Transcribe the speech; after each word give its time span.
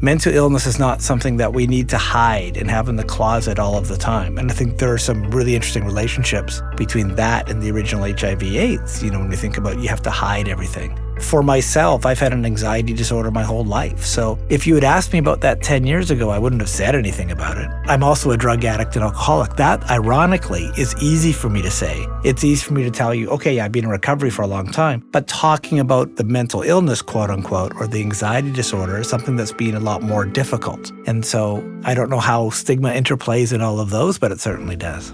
mental 0.00 0.32
illness 0.34 0.66
is 0.66 0.78
not 0.78 1.02
something 1.02 1.36
that 1.36 1.52
we 1.52 1.66
need 1.66 1.88
to 1.90 1.98
hide 1.98 2.56
and 2.56 2.70
have 2.70 2.88
in 2.88 2.96
the 2.96 3.04
closet 3.04 3.58
all 3.58 3.76
of 3.76 3.88
the 3.88 3.96
time. 3.96 4.38
And 4.38 4.50
I 4.50 4.54
think 4.54 4.78
there 4.78 4.92
are 4.92 4.98
some 4.98 5.30
really 5.30 5.54
interesting 5.54 5.84
relationships 5.84 6.62
between 6.76 7.14
that 7.16 7.50
and 7.50 7.62
the 7.62 7.70
original 7.70 8.04
HIV 8.04 8.42
AIDS. 8.42 9.02
You 9.02 9.10
know, 9.10 9.20
when 9.20 9.30
you 9.30 9.36
think 9.36 9.58
about 9.58 9.78
you 9.78 9.88
have 9.88 10.02
to 10.02 10.10
hide 10.10 10.48
everything. 10.48 10.98
For 11.20 11.42
myself, 11.42 12.06
I've 12.06 12.18
had 12.18 12.32
an 12.32 12.44
anxiety 12.44 12.92
disorder 12.92 13.30
my 13.30 13.42
whole 13.42 13.64
life. 13.64 14.04
So 14.04 14.38
if 14.48 14.66
you 14.66 14.74
had 14.74 14.84
asked 14.84 15.12
me 15.12 15.18
about 15.18 15.40
that 15.42 15.62
10 15.62 15.86
years 15.86 16.10
ago, 16.10 16.30
I 16.30 16.38
wouldn't 16.38 16.60
have 16.60 16.68
said 16.68 16.94
anything 16.94 17.30
about 17.30 17.56
it. 17.56 17.70
I'm 17.86 18.02
also 18.02 18.30
a 18.32 18.36
drug 18.36 18.64
addict 18.64 18.96
and 18.96 19.04
alcoholic. 19.04 19.56
That, 19.56 19.88
ironically, 19.90 20.70
is 20.76 20.94
easy 21.00 21.32
for 21.32 21.48
me 21.48 21.62
to 21.62 21.70
say. 21.70 22.06
It's 22.24 22.42
easy 22.42 22.64
for 22.64 22.74
me 22.74 22.82
to 22.82 22.90
tell 22.90 23.14
you, 23.14 23.28
okay, 23.30 23.54
yeah, 23.54 23.64
I've 23.64 23.72
been 23.72 23.84
in 23.84 23.90
recovery 23.90 24.30
for 24.30 24.42
a 24.42 24.46
long 24.46 24.70
time. 24.72 25.06
But 25.12 25.28
talking 25.28 25.78
about 25.78 26.16
the 26.16 26.24
mental 26.24 26.62
illness, 26.62 27.02
quote 27.02 27.30
unquote, 27.30 27.74
or 27.76 27.86
the 27.86 28.00
anxiety 28.00 28.50
disorder 28.50 28.98
is 28.98 29.08
something 29.08 29.36
that's 29.36 29.52
been 29.52 29.74
a 29.74 29.80
lot 29.80 30.02
more 30.02 30.24
difficult. 30.24 30.90
And 31.06 31.24
so 31.24 31.62
I 31.84 31.94
don't 31.94 32.10
know 32.10 32.20
how 32.20 32.50
stigma 32.50 32.90
interplays 32.90 33.52
in 33.52 33.60
all 33.60 33.78
of 33.78 33.90
those, 33.90 34.18
but 34.18 34.32
it 34.32 34.40
certainly 34.40 34.76
does. 34.76 35.12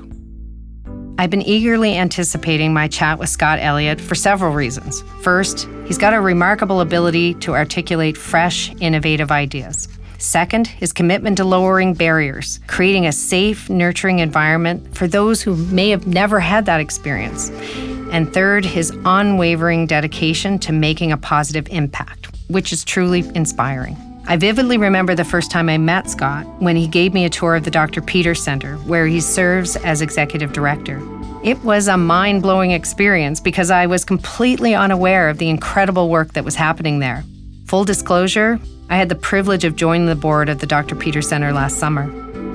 I've 1.18 1.30
been 1.30 1.42
eagerly 1.42 1.96
anticipating 1.96 2.74
my 2.74 2.88
chat 2.88 3.18
with 3.18 3.30
Scott 3.30 3.58
Elliott 3.58 4.00
for 4.02 4.14
several 4.14 4.52
reasons. 4.52 5.02
First, 5.22 5.66
he's 5.86 5.96
got 5.96 6.12
a 6.12 6.20
remarkable 6.20 6.82
ability 6.82 7.34
to 7.34 7.54
articulate 7.54 8.18
fresh, 8.18 8.70
innovative 8.80 9.30
ideas. 9.30 9.88
Second, 10.18 10.66
his 10.66 10.92
commitment 10.92 11.38
to 11.38 11.44
lowering 11.44 11.94
barriers, 11.94 12.60
creating 12.66 13.06
a 13.06 13.12
safe, 13.12 13.70
nurturing 13.70 14.18
environment 14.18 14.94
for 14.94 15.08
those 15.08 15.40
who 15.40 15.56
may 15.56 15.88
have 15.88 16.06
never 16.06 16.38
had 16.38 16.66
that 16.66 16.80
experience. 16.80 17.50
And 18.12 18.32
third, 18.32 18.66
his 18.66 18.90
unwavering 19.06 19.86
dedication 19.86 20.58
to 20.60 20.72
making 20.72 21.12
a 21.12 21.16
positive 21.16 21.66
impact, 21.70 22.28
which 22.48 22.74
is 22.74 22.84
truly 22.84 23.20
inspiring. 23.34 23.96
I 24.28 24.36
vividly 24.36 24.76
remember 24.76 25.14
the 25.14 25.24
first 25.24 25.52
time 25.52 25.68
I 25.68 25.78
met 25.78 26.10
Scott 26.10 26.46
when 26.60 26.74
he 26.74 26.88
gave 26.88 27.14
me 27.14 27.24
a 27.24 27.30
tour 27.30 27.54
of 27.54 27.62
the 27.62 27.70
Dr. 27.70 28.02
Peter 28.02 28.34
Center, 28.34 28.76
where 28.78 29.06
he 29.06 29.20
serves 29.20 29.76
as 29.76 30.02
executive 30.02 30.52
director. 30.52 31.00
It 31.44 31.62
was 31.62 31.86
a 31.86 31.96
mind 31.96 32.42
blowing 32.42 32.72
experience 32.72 33.38
because 33.38 33.70
I 33.70 33.86
was 33.86 34.04
completely 34.04 34.74
unaware 34.74 35.28
of 35.28 35.38
the 35.38 35.48
incredible 35.48 36.08
work 36.08 36.32
that 36.32 36.44
was 36.44 36.56
happening 36.56 36.98
there. 36.98 37.22
Full 37.66 37.84
disclosure, 37.84 38.58
I 38.90 38.96
had 38.96 39.08
the 39.08 39.14
privilege 39.14 39.62
of 39.62 39.76
joining 39.76 40.08
the 40.08 40.16
board 40.16 40.48
of 40.48 40.58
the 40.58 40.66
Dr. 40.66 40.96
Peter 40.96 41.22
Center 41.22 41.52
last 41.52 41.78
summer. 41.78 42.10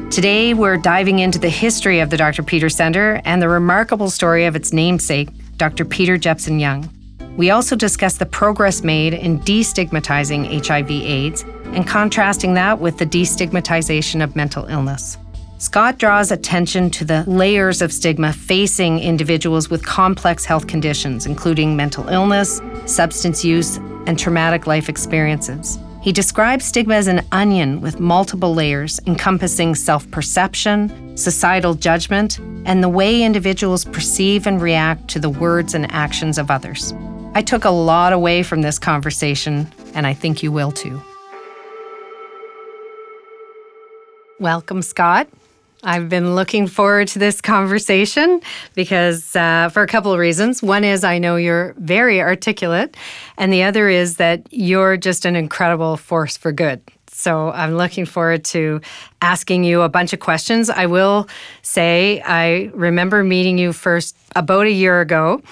Today, 0.10 0.54
we're 0.54 0.76
diving 0.76 1.20
into 1.20 1.40
the 1.40 1.48
history 1.48 2.02
of 2.02 2.10
the 2.10 2.18
Dr. 2.18 2.44
Peter 2.44 2.68
Center 2.68 3.22
and 3.24 3.42
the 3.42 3.48
remarkable 3.48 4.10
story 4.10 4.44
of 4.44 4.58
its 4.58 4.74
namesake, 4.74 5.30
Dr. 5.56 5.86
Peter 5.86 6.18
Jepson 6.18 6.60
Young. 6.60 6.90
We 7.38 7.50
also 7.50 7.78
discuss 7.78 8.18
the 8.18 8.26
progress 8.26 8.84
made 8.84 9.14
in 9.14 9.40
destigmatizing 9.40 10.66
HIV/AIDS 10.66 11.46
and 11.74 11.88
contrasting 11.88 12.54
that 12.56 12.80
with 12.80 12.98
the 12.98 13.06
destigmatization 13.06 14.24
of 14.24 14.36
mental 14.36 14.66
illness. 14.66 15.18
Scott 15.62 16.00
draws 16.00 16.32
attention 16.32 16.90
to 16.90 17.06
the 17.06 17.24
layers 17.28 17.84
of 17.84 17.94
stigma 17.94 18.34
facing 18.34 18.98
individuals 19.00 19.70
with 19.70 19.86
complex 19.86 20.44
health 20.44 20.66
conditions, 20.66 21.28
including 21.28 21.76
mental 21.76 22.10
illness, 22.10 22.60
substance 22.88 23.46
use, 23.46 23.78
and 24.08 24.18
traumatic 24.18 24.66
life 24.66 24.90
experiences. 24.90 25.78
He 26.02 26.12
describes 26.12 26.66
stigma 26.66 26.96
as 26.96 27.06
an 27.06 27.24
onion 27.32 27.80
with 27.80 28.00
multiple 28.00 28.56
layers 28.56 29.00
encompassing 29.06 29.76
self 29.76 30.10
perception, 30.10 31.16
societal 31.16 31.76
judgment, 31.76 32.40
and 32.66 32.84
the 32.84 32.90
way 32.90 33.22
individuals 33.22 33.86
perceive 33.86 34.48
and 34.48 34.60
react 34.60 35.08
to 35.10 35.20
the 35.20 35.30
words 35.30 35.76
and 35.76 35.92
actions 35.92 36.40
of 36.40 36.50
others. 36.50 36.92
I 37.36 37.44
took 37.44 37.66
a 37.66 37.70
lot 37.70 38.14
away 38.14 38.42
from 38.42 38.64
this 38.64 38.80
conversation, 38.80 39.72
and 39.94 40.08
I 40.08 40.16
think 40.16 40.42
you 40.42 40.52
will 40.52 40.72
too. 40.72 41.00
Welcome, 44.42 44.82
Scott. 44.82 45.28
I've 45.84 46.10
been 46.10 46.34
looking 46.34 46.66
forward 46.66 47.10
to 47.10 47.20
this 47.20 47.42
conversation 47.42 48.42
because, 48.74 49.36
uh, 49.36 49.70
for 49.70 49.84
a 49.84 49.88
couple 49.88 50.12
of 50.12 50.18
reasons. 50.18 50.64
One 50.64 50.84
is 50.84 51.04
I 51.04 51.20
know 51.20 51.36
you're 51.36 51.76
very 51.78 52.20
articulate, 52.20 52.98
and 53.38 53.54
the 53.54 53.62
other 53.62 53.88
is 53.88 54.16
that 54.16 54.42
you're 54.50 54.98
just 54.98 55.26
an 55.26 55.36
incredible 55.36 55.96
force 55.96 56.38
for 56.38 56.52
good. 56.52 56.82
So 57.12 57.52
I'm 57.52 57.78
looking 57.78 58.08
forward 58.08 58.44
to 58.46 58.82
asking 59.22 59.64
you 59.64 59.84
a 59.84 59.90
bunch 59.90 60.12
of 60.12 60.20
questions. 60.20 60.72
I 60.72 60.88
will 60.88 61.30
say 61.62 62.20
I 62.26 62.72
remember 62.74 63.24
meeting 63.24 63.60
you 63.60 63.74
first 63.74 64.16
about 64.36 64.66
a 64.66 64.72
year 64.72 65.02
ago. 65.02 65.44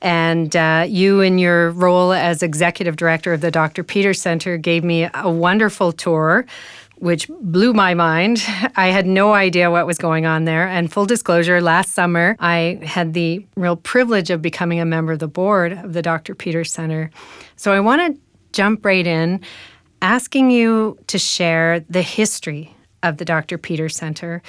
And 0.00 0.56
uh, 0.56 0.84
you, 0.88 1.20
in 1.20 1.38
your 1.38 1.70
role 1.70 2.12
as 2.12 2.42
executive 2.42 2.96
director 2.96 3.32
of 3.32 3.40
the 3.40 3.52
Dr. 3.52 3.84
Peter 3.84 4.12
Center, 4.12 4.56
gave 4.56 4.82
me 4.82 5.08
a 5.14 5.30
wonderful 5.30 5.92
tour 5.92 6.44
which 7.02 7.28
blew 7.40 7.72
my 7.72 7.94
mind. 7.94 8.40
I 8.76 8.86
had 8.88 9.08
no 9.08 9.32
idea 9.32 9.72
what 9.72 9.88
was 9.88 9.98
going 9.98 10.24
on 10.24 10.44
there. 10.44 10.68
And 10.68 10.90
full 10.90 11.04
disclosure, 11.04 11.60
last 11.60 11.94
summer, 11.94 12.36
I 12.38 12.78
had 12.84 13.12
the 13.12 13.44
real 13.56 13.74
privilege 13.74 14.30
of 14.30 14.40
becoming 14.40 14.78
a 14.78 14.84
member 14.84 15.10
of 15.10 15.18
the 15.18 15.26
board 15.26 15.72
of 15.72 15.94
the 15.94 16.02
Dr. 16.02 16.36
Peter 16.36 16.62
Center. 16.62 17.10
So 17.56 17.72
I 17.72 17.80
want 17.80 18.14
to 18.14 18.20
jump 18.52 18.84
right 18.84 19.04
in, 19.04 19.40
asking 20.00 20.52
you 20.52 20.96
to 21.08 21.18
share 21.18 21.80
the 21.90 22.02
history 22.02 22.72
of 23.02 23.16
the 23.16 23.24
Dr. 23.24 23.58
Peter 23.58 23.88
Center. 23.88 24.40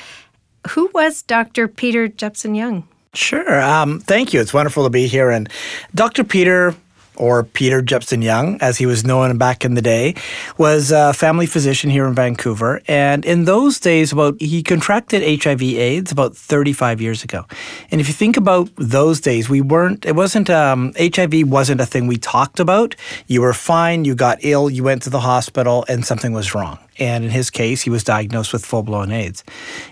Who 0.70 0.92
was 0.94 1.24
Dr. 1.24 1.68
Peter 1.68 2.08
Jepson 2.08 2.54
Young? 2.54 2.88
Sure. 3.16 3.62
Um, 3.64 4.00
thank 4.00 4.32
you. 4.32 4.40
It's 4.40 4.54
wonderful 4.54 4.84
to 4.84 4.92
be 4.92 5.08
here. 5.08 5.32
And 5.32 5.50
Dr. 5.96 6.24
Peter 6.24 6.76
or 7.16 7.44
Peter 7.44 7.82
Jepson 7.82 8.22
Young, 8.22 8.58
as 8.62 8.78
he 8.78 8.86
was 8.86 9.04
known 9.04 9.38
back 9.38 9.66
in 9.66 9.76
the 9.76 9.82
day, 9.82 10.16
was 10.58 10.92
a 10.92 11.14
family 11.14 11.46
physician 11.46 11.90
here 11.90 12.06
in 12.06 12.14
Vancouver. 12.14 12.82
And 12.88 13.26
in 13.26 13.46
those 13.46 13.80
days, 13.80 14.12
about 14.12 14.40
he 14.42 14.64
contracted 14.64 15.22
HIV/AIDS 15.24 16.12
about 16.12 16.36
35 16.36 17.02
years 17.02 17.24
ago. 17.24 17.46
And 17.92 18.02
if 18.02 18.08
you 18.08 18.14
think 18.14 18.38
about 18.38 18.70
those 18.78 19.20
days, 19.22 19.50
we 19.50 19.62
weren't. 19.62 20.06
It 20.06 20.16
wasn't. 20.16 20.50
Um, 20.50 20.94
HIV 20.98 21.48
wasn't 21.48 21.82
a 21.82 21.86
thing 21.86 22.08
we 22.08 22.18
talked 22.18 22.60
about. 22.60 22.96
You 23.28 23.42
were 23.42 23.54
fine. 23.54 24.06
You 24.06 24.16
got 24.16 24.40
ill. 24.42 24.70
You 24.70 24.84
went 24.84 25.04
to 25.04 25.10
the 25.10 25.22
hospital, 25.22 25.86
and 25.88 26.06
something 26.06 26.34
was 26.34 26.54
wrong. 26.56 26.78
And 27.00 27.24
in 27.24 27.32
his 27.32 27.50
case, 27.50 27.82
he 27.82 27.90
was 27.90 28.04
diagnosed 28.04 28.54
with 28.54 28.66
full 28.66 28.84
blown 28.84 29.12
AIDS. 29.12 29.44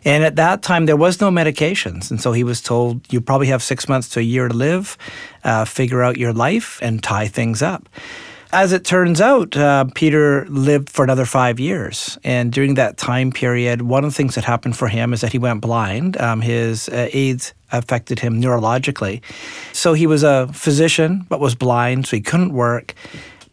And 0.05 0.23
at 0.23 0.35
that 0.35 0.61
time, 0.61 0.85
there 0.85 0.97
was 0.97 1.19
no 1.19 1.29
medications. 1.29 2.11
And 2.11 2.21
so 2.21 2.31
he 2.31 2.43
was 2.43 2.61
told, 2.61 3.11
you 3.11 3.21
probably 3.21 3.47
have 3.47 3.63
six 3.63 3.89
months 3.89 4.09
to 4.09 4.19
a 4.19 4.23
year 4.23 4.47
to 4.47 4.53
live, 4.53 4.97
uh, 5.43 5.65
figure 5.65 6.03
out 6.03 6.17
your 6.17 6.33
life, 6.33 6.79
and 6.81 7.01
tie 7.01 7.27
things 7.27 7.61
up. 7.61 7.89
As 8.53 8.73
it 8.73 8.83
turns 8.83 9.21
out, 9.21 9.55
uh, 9.55 9.85
Peter 9.95 10.45
lived 10.49 10.89
for 10.89 11.05
another 11.05 11.23
five 11.23 11.57
years. 11.57 12.17
And 12.21 12.51
during 12.51 12.73
that 12.73 12.97
time 12.97 13.31
period, 13.31 13.81
one 13.81 14.03
of 14.03 14.11
the 14.11 14.15
things 14.15 14.35
that 14.35 14.43
happened 14.43 14.75
for 14.75 14.89
him 14.89 15.13
is 15.13 15.21
that 15.21 15.31
he 15.31 15.37
went 15.37 15.61
blind. 15.61 16.19
Um, 16.19 16.41
his 16.41 16.89
uh, 16.89 17.07
AIDS 17.13 17.53
affected 17.71 18.19
him 18.19 18.41
neurologically. 18.41 19.21
So 19.71 19.93
he 19.93 20.05
was 20.05 20.23
a 20.23 20.49
physician, 20.51 21.25
but 21.29 21.39
was 21.39 21.55
blind, 21.55 22.07
so 22.07 22.17
he 22.17 22.21
couldn't 22.21 22.51
work. 22.51 22.93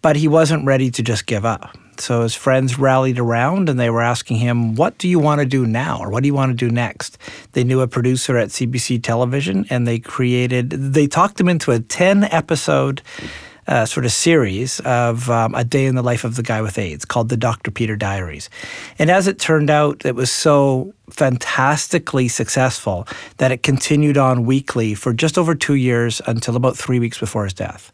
But 0.03 0.17
he 0.17 0.27
wasn't 0.27 0.67
ready 0.67 0.91
to 0.91 1.03
just 1.03 1.27
give 1.27 1.45
up. 1.45 1.79
So 2.01 2.23
his 2.23 2.35
friends 2.35 2.79
rallied 2.79 3.19
around 3.19 3.69
and 3.69 3.79
they 3.79 3.91
were 3.91 4.03
asking 4.03 4.39
him, 4.39 4.75
What 4.75 4.99
do 4.99 5.09
you 5.09 5.19
want 5.19 5.41
to 5.41 5.47
do 5.47 5.67
now? 5.67 5.99
Or 6.01 6.11
what 6.11 6.23
do 6.23 6.27
you 6.27 6.35
want 6.35 6.51
to 6.51 6.57
do 6.57 6.71
next? 6.71 7.19
They 7.53 7.65
knew 7.65 7.81
a 7.81 7.89
producer 7.89 8.37
at 8.37 8.49
CBC 8.49 9.03
television 9.03 9.67
and 9.71 9.87
they 9.87 9.99
created, 9.99 10.71
they 10.71 11.07
talked 11.07 11.41
him 11.41 11.49
into 11.49 11.71
a 11.73 11.81
10 11.81 12.25
episode 12.25 13.03
uh, 13.69 13.85
sort 13.85 14.07
of 14.07 14.13
series 14.13 14.81
of 14.81 15.29
um, 15.29 15.55
a 15.55 15.63
day 15.63 15.85
in 15.85 15.95
the 15.95 16.03
life 16.03 16.25
of 16.25 16.37
the 16.37 16.43
guy 16.43 16.63
with 16.63 16.79
AIDS 16.79 17.05
called 17.05 17.29
the 17.29 17.37
Dr. 17.37 17.71
Peter 17.71 17.97
Diaries. 17.97 18.49
And 18.99 19.11
as 19.11 19.27
it 19.27 19.39
turned 19.39 19.69
out, 19.69 20.07
it 20.07 20.15
was 20.15 20.33
so 20.33 20.95
fantastically 21.11 22.29
successful 22.29 23.07
that 23.37 23.53
it 23.53 23.63
continued 23.63 24.17
on 24.17 24.45
weekly 24.45 24.95
for 24.95 25.13
just 25.13 25.37
over 25.37 25.55
two 25.55 25.75
years 25.75 26.23
until 26.27 26.57
about 26.57 26.77
three 26.77 26.99
weeks 26.99 27.19
before 27.19 27.45
his 27.45 27.53
death. 27.53 27.93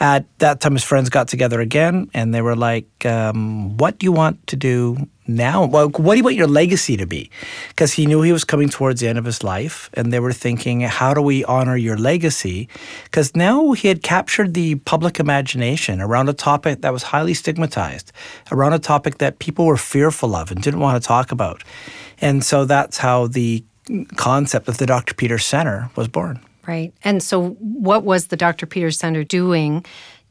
At 0.00 0.24
that 0.38 0.60
time, 0.60 0.72
his 0.72 0.82
friends 0.82 1.10
got 1.10 1.28
together 1.28 1.60
again 1.60 2.10
and 2.14 2.34
they 2.34 2.40
were 2.40 2.56
like, 2.56 3.04
um, 3.04 3.76
What 3.76 3.98
do 3.98 4.04
you 4.04 4.12
want 4.12 4.46
to 4.46 4.56
do 4.56 4.96
now? 5.26 5.66
What 5.66 5.92
do 5.92 6.16
you 6.16 6.24
want 6.24 6.36
your 6.36 6.46
legacy 6.46 6.96
to 6.96 7.06
be? 7.06 7.30
Because 7.68 7.92
he 7.92 8.06
knew 8.06 8.22
he 8.22 8.32
was 8.32 8.42
coming 8.42 8.70
towards 8.70 9.02
the 9.02 9.08
end 9.08 9.18
of 9.18 9.26
his 9.26 9.44
life 9.44 9.90
and 9.92 10.10
they 10.10 10.18
were 10.18 10.32
thinking, 10.32 10.80
How 10.80 11.12
do 11.12 11.20
we 11.20 11.44
honor 11.44 11.76
your 11.76 11.98
legacy? 11.98 12.66
Because 13.04 13.36
now 13.36 13.72
he 13.72 13.88
had 13.88 14.02
captured 14.02 14.54
the 14.54 14.76
public 14.76 15.20
imagination 15.20 16.00
around 16.00 16.30
a 16.30 16.32
topic 16.32 16.80
that 16.80 16.94
was 16.94 17.02
highly 17.02 17.34
stigmatized, 17.34 18.10
around 18.50 18.72
a 18.72 18.78
topic 18.78 19.18
that 19.18 19.38
people 19.38 19.66
were 19.66 19.76
fearful 19.76 20.34
of 20.34 20.50
and 20.50 20.62
didn't 20.62 20.80
want 20.80 21.00
to 21.00 21.06
talk 21.06 21.30
about. 21.30 21.62
And 22.22 22.42
so 22.42 22.64
that's 22.64 22.96
how 22.96 23.26
the 23.26 23.62
concept 24.16 24.66
of 24.66 24.78
the 24.78 24.86
Dr. 24.86 25.14
Peter 25.14 25.38
Center 25.38 25.90
was 25.94 26.08
born. 26.08 26.40
Right. 26.70 26.94
And 27.02 27.20
so, 27.20 27.48
what 27.58 28.04
was 28.04 28.28
the 28.28 28.36
Dr. 28.36 28.64
Peters 28.64 28.96
Center 28.96 29.24
doing 29.24 29.84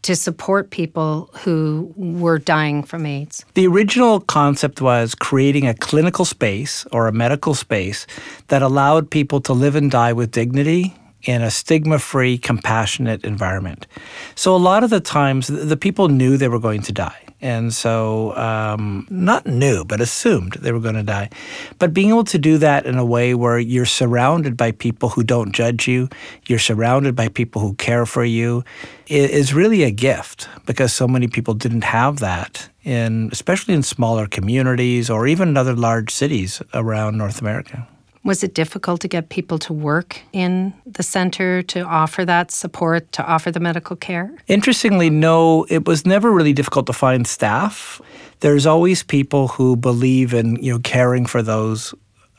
to 0.03 0.15
support 0.15 0.69
people 0.69 1.29
who 1.39 1.93
were 1.97 2.39
dying 2.39 2.81
from 2.81 3.05
AIDS? 3.05 3.43
The 3.55 3.67
original 3.67 4.21
concept 4.21 4.79
was 4.79 5.15
creating 5.15 5.67
a 5.67 5.73
clinical 5.73 6.23
space 6.23 6.85
or 6.93 7.07
a 7.07 7.11
medical 7.11 7.55
space 7.55 8.07
that 8.47 8.61
allowed 8.61 9.11
people 9.11 9.41
to 9.41 9.51
live 9.51 9.75
and 9.75 9.91
die 9.91 10.13
with 10.13 10.31
dignity 10.31 10.95
in 11.23 11.41
a 11.41 11.51
stigma 11.51 11.99
free, 11.99 12.37
compassionate 12.37 13.23
environment. 13.23 13.87
So, 14.35 14.55
a 14.55 14.57
lot 14.57 14.83
of 14.83 14.89
the 14.89 14.99
times, 14.99 15.47
the 15.47 15.77
people 15.77 16.07
knew 16.07 16.37
they 16.37 16.47
were 16.47 16.59
going 16.59 16.81
to 16.83 16.93
die. 16.93 17.25
And 17.41 17.73
so, 17.73 18.35
um, 18.35 19.07
not 19.09 19.45
knew, 19.45 19.85
but 19.85 20.01
assumed 20.01 20.53
they 20.59 20.73
were 20.73 20.79
going 20.81 20.95
to 20.95 21.03
die. 21.03 21.29
But 21.77 21.93
being 21.93 22.09
able 22.09 22.25
to 22.25 22.37
do 22.37 22.57
that 22.57 22.85
in 22.85 22.97
a 22.97 23.05
way 23.05 23.33
where 23.33 23.57
you're 23.57 23.85
surrounded 23.85 24.57
by 24.57 24.73
people 24.73 25.09
who 25.09 25.23
don't 25.23 25.53
judge 25.53 25.87
you, 25.87 26.09
you're 26.47 26.59
surrounded 26.59 27.15
by 27.15 27.29
people 27.29 27.61
who 27.61 27.75
care 27.75 28.05
for 28.05 28.25
you, 28.25 28.63
is 29.07 29.53
really 29.53 29.83
a 29.83 29.91
gift 29.91 30.49
because 30.65 30.93
so 30.93 31.07
many 31.07 31.27
people 31.27 31.53
didn't 31.53 31.85
have 31.85 32.19
that 32.19 32.69
in, 32.83 33.29
especially 33.31 33.73
in 33.73 33.83
smaller 33.83 34.27
communities 34.27 35.09
or 35.09 35.25
even 35.25 35.49
in 35.49 35.57
other 35.57 35.75
large 35.75 36.11
cities 36.11 36.61
around 36.73 37.17
North 37.17 37.39
America. 37.39 37.87
Was 38.23 38.43
it 38.43 38.53
difficult 38.53 39.01
to 39.01 39.07
get 39.07 39.29
people 39.29 39.57
to 39.59 39.73
work 39.73 40.21
in 40.33 40.73
the 40.85 41.03
center 41.03 41.61
to 41.63 41.81
offer 41.81 42.25
that 42.25 42.51
support, 42.51 43.11
to 43.13 43.25
offer 43.25 43.49
the 43.49 43.61
medical 43.61 43.95
care? 43.95 44.29
Interestingly, 44.47 45.09
no, 45.09 45.65
it 45.69 45.85
was 45.85 46.05
never 46.05 46.31
really 46.31 46.53
difficult 46.53 46.85
to 46.87 46.93
find 46.93 47.25
staff. 47.25 48.01
There's 48.41 48.65
always 48.65 49.03
people 49.03 49.47
who 49.47 49.75
believe 49.75 50.33
in, 50.33 50.57
you 50.57 50.73
know, 50.73 50.79
caring 50.79 51.25
for 51.25 51.41
those 51.41 51.93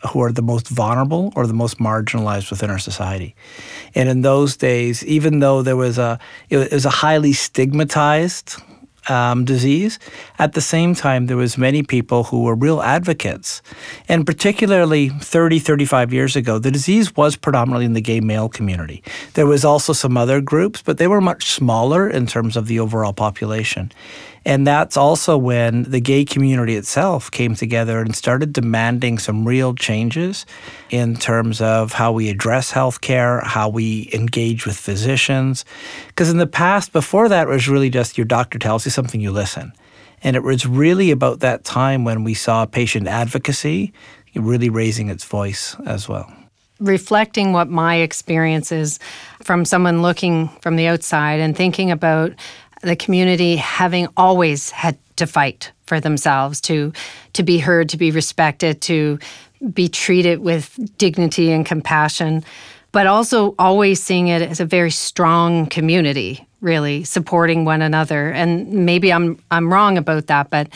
who 0.09 0.21
are 0.21 0.33
the 0.33 0.43
most 0.43 0.69
vulnerable 0.69 1.33
or 1.37 1.47
the 1.47 1.55
most 1.55 1.79
marginalized 1.79 2.51
within 2.51 2.71
our 2.71 2.79
society. 2.79 3.35
And 3.95 4.09
in 4.09 4.23
those 4.23 4.57
days, 4.57 5.05
even 5.05 5.41
though 5.41 5.63
there 5.63 5.77
was 5.77 5.99
a 5.99 6.19
it 6.49 6.73
was 6.73 6.87
a 6.87 6.91
highly 6.91 7.33
stigmatized 7.33 8.57
um, 9.09 9.45
disease. 9.45 9.99
At 10.39 10.53
the 10.53 10.61
same 10.61 10.95
time, 10.95 11.27
there 11.27 11.37
was 11.37 11.57
many 11.57 11.83
people 11.83 12.25
who 12.25 12.43
were 12.43 12.55
real 12.55 12.83
advocates. 12.83 13.63
And 14.09 14.27
particularly 14.27 15.09
30, 15.09 15.59
35 15.59 16.13
years 16.13 16.37
ago, 16.37 16.59
the 16.59 16.71
disease 16.71 17.17
was 17.17 17.37
predominantly 17.37 17.87
in 17.87 17.95
the 17.95 18.01
gay 18.01 18.21
male 18.21 18.49
community. 18.49 19.03
There 19.35 19.47
was 19.47 19.65
also 19.65 19.93
some 19.93 20.17
other 20.17 20.41
groups, 20.41 20.83
but 20.83 20.99
they 20.99 21.07
were 21.07 21.21
much 21.21 21.51
smaller 21.53 22.09
in 22.09 22.27
terms 22.27 22.57
of 22.57 22.67
the 22.67 22.81
overall 22.81 23.13
population. 23.13 23.93
And 24.45 24.67
that's 24.67 24.97
also 24.97 25.37
when 25.37 25.83
the 25.85 26.01
gay 26.01 26.25
community 26.25 26.77
itself 26.77 27.31
came 27.31 27.55
together 27.55 28.01
and 28.01 28.15
started 28.15 28.53
demanding 28.53 29.19
some 29.19 29.47
real 29.47 29.75
changes 29.75 30.47
in 30.89 31.17
terms 31.17 31.61
of 31.61 31.93
how 31.93 32.13
we 32.13 32.31
address 32.31 32.73
healthcare, 32.73 33.45
how 33.45 33.69
we 33.69 34.09
engage 34.15 34.67
with 34.67 34.77
physicians. 34.77 35.65
Because 36.09 36.31
in 36.31 36.39
the 36.39 36.47
past, 36.47 36.93
before 36.93 37.29
that, 37.29 37.49
it 37.49 37.51
was 37.51 37.69
really 37.69 37.91
just 37.91 38.17
your 38.17 38.25
doctor 38.25 38.59
tells 38.59 38.85
you 38.85 38.91
something, 38.91 39.21
you 39.21 39.31
listen. 39.31 39.73
And 40.23 40.37
it 40.37 40.43
was 40.43 40.67
really 40.67 41.11
about 41.11 41.41
that 41.41 41.65
time 41.65 42.05
when 42.05 42.25
we 42.25 42.35
saw 42.35 42.65
patient 42.67 43.09
advocacy 43.09 43.93
really 44.35 44.71
raising 44.71 45.09
its 45.09 45.25
voice 45.25 45.77
as 45.87 46.09
well 46.09 46.33
reflecting 46.81 47.53
what 47.53 47.69
my 47.69 47.97
experience 47.97 48.73
is 48.73 48.99
from 49.43 49.65
someone 49.65 50.03
looking 50.03 50.49
from 50.61 50.77
the 50.77 50.87
outside 50.87 51.39
and 51.39 51.57
thinking 51.57 51.91
about 51.91 52.33
the 52.81 52.97
community 52.97 53.57
having 53.57 54.09
always 54.17 54.71
had 54.71 54.99
to 55.17 55.27
fight 55.27 55.73
for 55.87 56.01
themselves 56.01 56.61
to 56.63 56.93
to 57.35 57.43
be 57.43 57.59
heard, 57.59 57.89
to 57.91 57.97
be 57.97 58.11
respected, 58.11 58.81
to 58.83 59.19
be 59.73 59.89
treated 59.89 60.41
with 60.41 60.79
dignity 60.97 61.53
and 61.53 61.67
compassion, 61.67 62.43
but 62.93 63.07
also 63.07 63.55
always 63.59 64.03
seeing 64.03 64.29
it 64.29 64.43
as 64.43 64.61
a 64.61 64.65
very 64.65 64.91
strong 64.91 65.67
community, 65.67 66.47
really 66.61 67.05
supporting 67.05 67.65
one 67.65 67.83
another. 67.83 68.31
And 68.31 68.87
maybe 68.87 69.13
I'm 69.13 69.39
I'm 69.51 69.73
wrong 69.73 69.99
about 69.99 70.27
that, 70.29 70.51
but 70.51 70.69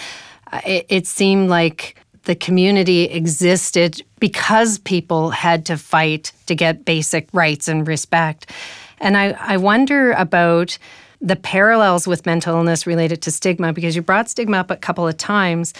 uh, 0.52 0.60
it, 0.66 0.86
it 0.88 1.06
seemed 1.06 1.48
like 1.48 1.96
the 2.24 2.34
community 2.34 3.04
existed 3.04 4.02
because 4.18 4.78
people 4.78 5.30
had 5.30 5.66
to 5.66 5.76
fight 5.76 6.32
to 6.46 6.54
get 6.54 6.84
basic 6.84 7.28
rights 7.32 7.68
and 7.68 7.86
respect. 7.86 8.50
And 8.98 9.16
I, 9.16 9.36
I 9.38 9.56
wonder 9.58 10.12
about 10.12 10.78
the 11.24 11.36
parallels 11.36 12.06
with 12.06 12.26
mental 12.26 12.54
illness 12.56 12.86
related 12.86 13.22
to 13.22 13.30
stigma 13.30 13.72
because 13.72 13.96
you 13.96 14.02
brought 14.02 14.28
stigma 14.28 14.58
up 14.58 14.70
a 14.70 14.76
couple 14.76 15.08
of 15.08 15.16
times. 15.16 15.72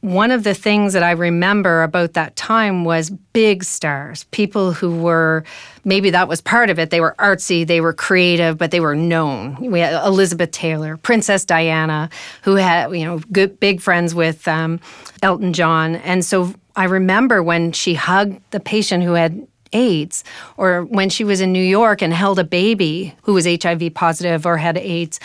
One 0.00 0.30
of 0.30 0.44
the 0.44 0.54
things 0.54 0.94
that 0.94 1.02
I 1.02 1.10
remember 1.12 1.82
about 1.82 2.14
that 2.14 2.34
time 2.36 2.84
was 2.84 3.10
big 3.32 3.62
stars, 3.62 4.24
people 4.30 4.72
who 4.72 4.96
were 4.96 5.44
maybe 5.84 6.10
that 6.10 6.28
was 6.28 6.40
part 6.40 6.70
of 6.70 6.78
it. 6.78 6.90
They 6.90 7.00
were 7.00 7.14
artsy, 7.18 7.66
they 7.66 7.80
were 7.80 7.92
creative, 7.92 8.58
but 8.58 8.70
they 8.70 8.80
were 8.80 8.96
known. 8.96 9.56
We 9.60 9.80
had 9.80 9.94
Elizabeth 10.04 10.50
Taylor, 10.52 10.96
Princess 10.96 11.44
Diana, 11.44 12.08
who 12.42 12.54
had 12.56 12.90
you 12.92 13.04
know 13.04 13.20
good 13.30 13.58
big 13.60 13.80
friends 13.80 14.14
with 14.14 14.46
um, 14.48 14.80
Elton 15.22 15.52
John, 15.52 15.96
and 15.96 16.24
so 16.24 16.52
I 16.74 16.84
remember 16.84 17.42
when 17.42 17.72
she 17.72 17.94
hugged 17.94 18.40
the 18.50 18.60
patient 18.60 19.04
who 19.04 19.12
had 19.12 19.46
AIDS, 19.72 20.24
or 20.56 20.84
when 20.84 21.08
she 21.08 21.24
was 21.24 21.40
in 21.40 21.52
New 21.52 21.62
York 21.62 22.02
and 22.02 22.12
held 22.12 22.38
a 22.38 22.44
baby 22.44 23.14
who 23.22 23.34
was 23.34 23.46
HIV 23.46 23.94
positive 23.94 24.46
or 24.46 24.56
had 24.56 24.78
AIDS. 24.78 25.20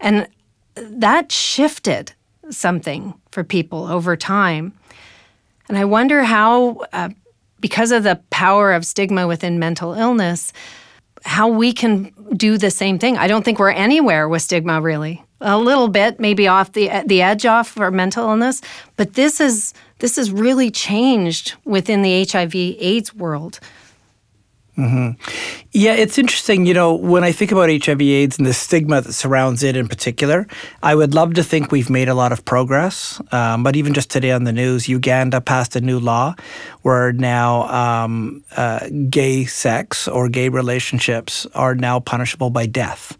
And 0.00 0.28
that 0.74 1.32
shifted 1.32 2.12
something 2.50 3.14
for 3.30 3.44
people 3.44 3.86
over 3.86 4.16
time. 4.16 4.72
And 5.68 5.76
I 5.76 5.84
wonder 5.84 6.22
how, 6.22 6.84
uh, 6.92 7.10
because 7.60 7.90
of 7.90 8.02
the 8.04 8.20
power 8.30 8.72
of 8.72 8.84
stigma 8.84 9.26
within 9.26 9.58
mental 9.58 9.94
illness, 9.94 10.52
how 11.24 11.48
we 11.48 11.72
can 11.72 12.12
do 12.36 12.56
the 12.56 12.70
same 12.70 12.98
thing. 12.98 13.18
I 13.18 13.26
don't 13.26 13.44
think 13.44 13.58
we're 13.58 13.70
anywhere 13.70 14.28
with 14.28 14.42
stigma 14.42 14.80
really. 14.80 15.22
A 15.40 15.58
little 15.58 15.88
bit, 15.88 16.18
maybe 16.18 16.48
off 16.48 16.72
the 16.72 16.88
the 17.04 17.20
edge 17.20 17.44
off 17.44 17.68
for 17.68 17.90
mental 17.90 18.30
illness, 18.30 18.62
but 18.96 19.14
this 19.14 19.38
is 19.38 19.74
this 19.98 20.16
has 20.16 20.30
really 20.30 20.70
changed 20.70 21.54
within 21.64 22.00
the 22.00 22.24
HIV/AIDS 22.24 23.14
world. 23.14 23.60
Mm-hmm. 24.76 25.18
Yeah, 25.72 25.94
it's 25.94 26.18
interesting. 26.18 26.66
You 26.66 26.74
know, 26.74 26.94
when 26.94 27.24
I 27.24 27.32
think 27.32 27.50
about 27.50 27.70
HIV/AIDS 27.70 28.36
and 28.36 28.46
the 28.46 28.52
stigma 28.52 29.00
that 29.00 29.12
surrounds 29.14 29.62
it 29.62 29.74
in 29.74 29.88
particular, 29.88 30.46
I 30.82 30.94
would 30.94 31.14
love 31.14 31.34
to 31.34 31.42
think 31.42 31.72
we've 31.72 31.88
made 31.88 32.08
a 32.08 32.14
lot 32.14 32.30
of 32.30 32.44
progress. 32.44 33.20
Um, 33.32 33.62
but 33.62 33.74
even 33.74 33.94
just 33.94 34.10
today 34.10 34.32
on 34.32 34.44
the 34.44 34.52
news, 34.52 34.86
Uganda 34.86 35.40
passed 35.40 35.76
a 35.76 35.80
new 35.80 35.98
law 35.98 36.34
where 36.82 37.12
now 37.12 37.68
um, 37.68 38.44
uh, 38.54 38.88
gay 39.08 39.46
sex 39.46 40.08
or 40.08 40.28
gay 40.28 40.50
relationships 40.50 41.46
are 41.54 41.74
now 41.74 41.98
punishable 41.98 42.50
by 42.50 42.66
death. 42.66 43.16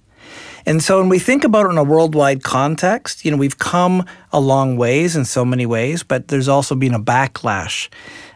And 0.66 0.82
so 0.82 0.98
when 0.98 1.08
we 1.08 1.20
think 1.20 1.44
about 1.44 1.66
it 1.66 1.70
in 1.70 1.78
a 1.78 1.84
worldwide 1.84 2.42
context, 2.42 3.24
you 3.24 3.30
know, 3.30 3.36
we've 3.36 3.58
come 3.58 4.04
a 4.32 4.40
long 4.40 4.76
ways 4.76 5.14
in 5.14 5.24
so 5.24 5.44
many 5.44 5.64
ways, 5.64 6.02
but 6.02 6.26
there's 6.26 6.48
also 6.48 6.74
been 6.74 6.92
a 6.92 6.98
backlash 7.00 7.88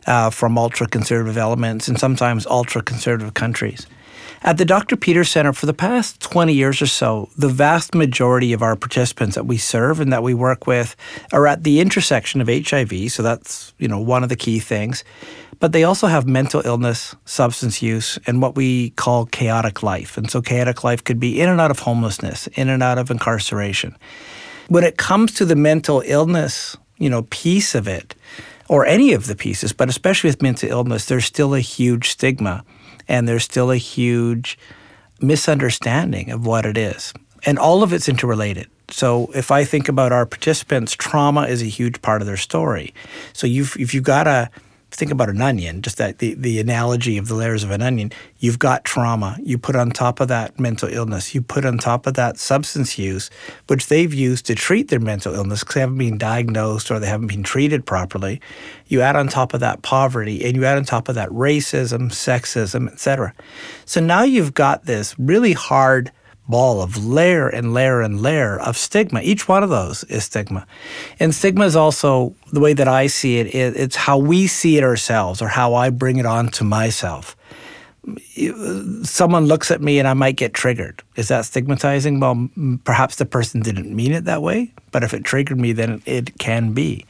uh, 0.07 0.31
from 0.31 0.59
ultra 0.59 0.87
conservative 0.87 1.37
elements 1.37 1.89
and 1.89 1.99
sometimes 1.99 2.47
ultra 2.47 2.83
conservative 2.83 3.35
countries. 3.35 3.87
At 4.43 4.57
the 4.57 4.65
Dr. 4.65 4.97
Peter 4.97 5.23
Center, 5.23 5.53
for 5.53 5.67
the 5.67 5.75
past 5.75 6.19
20 6.21 6.55
years 6.55 6.81
or 6.81 6.87
so, 6.87 7.29
the 7.37 7.49
vast 7.49 7.95
majority 7.95 8.55
of 8.55 8.63
our 8.63 8.75
participants 8.75 9.35
that 9.35 9.45
we 9.45 9.59
serve 9.59 10.01
and 10.01 10.11
that 10.15 10.23
we 10.23 10.33
work 10.33 10.67
with 10.67 10.97
are 11.31 11.47
at 11.47 11.63
the 11.63 11.79
intersection 11.79 12.41
of 12.41 12.49
HIV, 12.49 13.13
so 13.13 13.23
that's 13.23 13.75
you 13.79 13.87
know 13.87 14.01
one 14.01 14.23
of 14.23 14.31
the 14.31 14.37
key 14.37 14.59
things. 14.59 15.05
But 15.59 15.73
they 15.73 15.85
also 15.85 16.07
have 16.07 16.27
mental 16.27 16.63
illness, 16.65 17.15
substance 17.27 17.83
use, 17.83 18.19
and 18.27 18.41
what 18.41 18.57
we 18.57 18.91
call 18.91 19.27
chaotic 19.27 19.83
life. 19.83 20.17
And 20.17 20.31
so 20.31 20.41
chaotic 20.41 20.83
life 20.85 21.05
could 21.05 21.21
be 21.21 21.39
in 21.39 21.51
and 21.51 21.61
out 21.61 21.71
of 21.71 21.81
homelessness, 21.81 22.47
in 22.55 22.71
and 22.71 22.83
out 22.83 22.97
of 22.97 23.11
incarceration. 23.11 23.95
When 24.69 24.85
it 24.85 24.97
comes 24.97 25.35
to 25.35 25.45
the 25.45 25.57
mental 25.57 26.03
illness, 26.07 26.79
you 26.97 27.11
know, 27.11 27.27
piece 27.29 27.75
of 27.75 27.87
it, 27.87 28.15
or 28.71 28.87
any 28.87 29.13
of 29.13 29.27
the 29.27 29.35
pieces, 29.35 29.73
but 29.73 29.89
especially 29.89 30.31
with 30.31 30.41
mental 30.41 30.71
illness, 30.71 31.07
there's 31.07 31.25
still 31.25 31.57
a 31.57 31.61
huge 31.61 32.09
stigma 32.09 32.65
and 33.09 33.27
there's 33.27 33.43
still 33.43 33.73
a 33.73 33.77
huge 33.77 34.57
misunderstanding 35.21 36.31
of 36.31 36.47
what 36.47 36.65
it 36.65 36.79
is. 36.79 37.13
And 37.45 37.59
all 37.59 37.83
of 37.83 37.93
it's 37.93 38.09
interrelated. 38.09 38.71
So 38.89 39.29
if 39.35 39.51
I 39.51 39.65
think 39.65 39.89
about 39.89 40.13
our 40.13 40.25
participants, 40.25 40.93
trauma 40.93 41.49
is 41.49 41.63
a 41.63 41.67
huge 41.67 42.01
part 42.01 42.23
of 42.23 42.29
their 42.29 42.37
story. 42.37 42.95
So 43.33 43.49
you've, 43.49 43.77
if 43.77 43.93
you've 43.93 44.05
got 44.05 44.29
a 44.29 44.49
think 44.91 45.11
about 45.11 45.29
an 45.29 45.41
onion, 45.41 45.83
just 45.83 45.99
that 45.99 46.19
the, 46.19 46.35
the 46.35 46.61
analogy 46.61 47.17
of 47.19 47.29
the 47.29 47.35
layers 47.35 47.63
of 47.63 47.71
an 47.71 47.83
onion, 47.83 48.13
you've 48.39 48.59
got 48.59 48.85
trauma. 48.85 49.37
You 49.43 49.59
put 49.59 49.77
on 49.77 49.91
top 49.91 50.21
of 50.21 50.29
that 50.29 50.59
mental 50.59 50.89
illness. 50.89 51.35
You 51.35 51.43
put 51.43 51.65
on 51.65 51.79
top 51.79 52.07
of 52.07 52.15
that 52.15 52.39
substance 52.39 52.99
use, 52.99 53.31
which 53.69 53.87
they've 53.87 54.13
used 54.13 54.47
to 54.47 54.55
treat 54.55 54.89
their 54.89 55.01
mental 55.01 55.35
illness 55.35 55.61
because 55.61 55.75
they 55.75 55.81
haven't 55.81 55.99
been 55.99 56.19
diagnosed 56.19 56.91
or 56.91 56.99
they 56.99 57.07
haven't 57.07 57.29
been 57.29 57.43
treated 57.43 57.87
properly. 57.87 58.41
You 58.87 59.01
add 59.01 59.17
on 59.17 59.29
top 59.29 59.55
of 59.55 59.61
that 59.61 59.83
poverty 59.83 60.45
and 60.45 60.57
you 60.57 60.65
add 60.65 60.77
on 60.77 60.85
top 60.85 61.09
of 61.09 61.15
that 61.15 61.29
racism, 61.31 62.11
sexism, 62.11 62.91
etc. 62.93 63.33
So 63.85 64.01
now 64.01 64.23
you've 64.23 64.55
got 64.55 64.85
this 64.85 65.19
really 65.19 65.53
hard 65.53 66.11
ball 66.51 66.83
of 66.83 67.05
layer 67.05 67.49
and 67.49 67.73
layer 67.73 68.01
and 68.01 68.21
layer 68.21 68.59
of 68.61 68.77
stigma. 68.77 69.21
Each 69.23 69.49
one 69.49 69.63
of 69.63 69.71
those 69.71 70.05
is 70.05 70.25
stigma. 70.25 70.67
And 71.19 71.35
stigma 71.35 71.65
is 71.65 71.77
also 71.77 72.35
the 72.53 72.61
way 72.61 72.73
that 72.73 72.89
I 72.89 73.07
see 73.07 73.39
it, 73.39 73.55
it's 73.55 73.97
how 73.97 74.19
we 74.19 74.47
see 74.47 74.77
it 74.77 74.85
ourselves 74.85 75.41
or 75.41 75.49
how 75.49 75.75
I 75.75 75.91
bring 75.91 76.19
it 76.19 76.27
on 76.27 76.49
to 76.51 76.65
myself. 76.65 77.37
Someone 79.05 79.47
looks 79.47 79.71
at 79.71 79.81
me 79.81 79.99
and 79.99 80.09
I 80.09 80.15
might 80.15 80.37
get 80.37 80.55
triggered. 80.55 81.03
Is 81.17 81.29
that 81.29 81.45
stigmatizing? 81.45 82.19
Well, 82.19 82.49
perhaps 82.85 83.17
the 83.17 83.27
person 83.27 83.61
didn't 83.61 83.95
mean 83.95 84.13
it 84.13 84.25
that 84.25 84.43
way, 84.43 84.73
but 84.91 85.05
if 85.05 85.15
it 85.15 85.23
triggered 85.23 85.61
me, 85.61 85.73
then 85.73 86.03
it 86.07 86.39
can 86.39 86.73
be. 86.73 87.05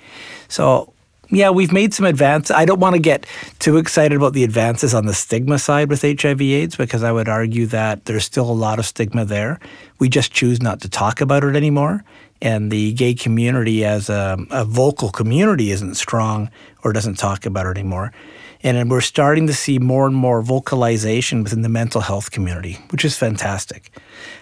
So 0.48 0.92
yeah, 1.30 1.50
we've 1.50 1.72
made 1.72 1.94
some 1.94 2.06
advances. 2.06 2.50
I 2.50 2.64
don't 2.64 2.80
want 2.80 2.94
to 2.94 3.00
get 3.00 3.26
too 3.58 3.76
excited 3.76 4.16
about 4.16 4.32
the 4.32 4.44
advances 4.44 4.94
on 4.94 5.06
the 5.06 5.14
stigma 5.14 5.58
side 5.58 5.88
with 5.88 6.02
HIV/AIDS 6.02 6.76
because 6.76 7.02
I 7.02 7.12
would 7.12 7.28
argue 7.28 7.66
that 7.66 8.04
there's 8.06 8.24
still 8.24 8.50
a 8.50 8.52
lot 8.52 8.78
of 8.78 8.86
stigma 8.86 9.24
there. 9.24 9.60
We 9.98 10.08
just 10.08 10.32
choose 10.32 10.60
not 10.60 10.80
to 10.82 10.88
talk 10.88 11.20
about 11.20 11.44
it 11.44 11.56
anymore. 11.56 12.04
And 12.42 12.70
the 12.70 12.92
gay 12.94 13.14
community, 13.14 13.84
as 13.84 14.08
a, 14.08 14.38
a 14.50 14.64
vocal 14.64 15.10
community, 15.10 15.70
isn't 15.72 15.94
strong 15.94 16.50
or 16.82 16.92
doesn't 16.92 17.16
talk 17.18 17.44
about 17.44 17.66
it 17.66 17.76
anymore. 17.76 18.12
And 18.62 18.90
we're 18.90 19.00
starting 19.00 19.46
to 19.46 19.54
see 19.54 19.78
more 19.78 20.06
and 20.06 20.14
more 20.14 20.42
vocalization 20.42 21.42
within 21.42 21.62
the 21.62 21.68
mental 21.68 22.02
health 22.02 22.30
community, 22.30 22.78
which 22.90 23.04
is 23.04 23.16
fantastic. 23.16 23.90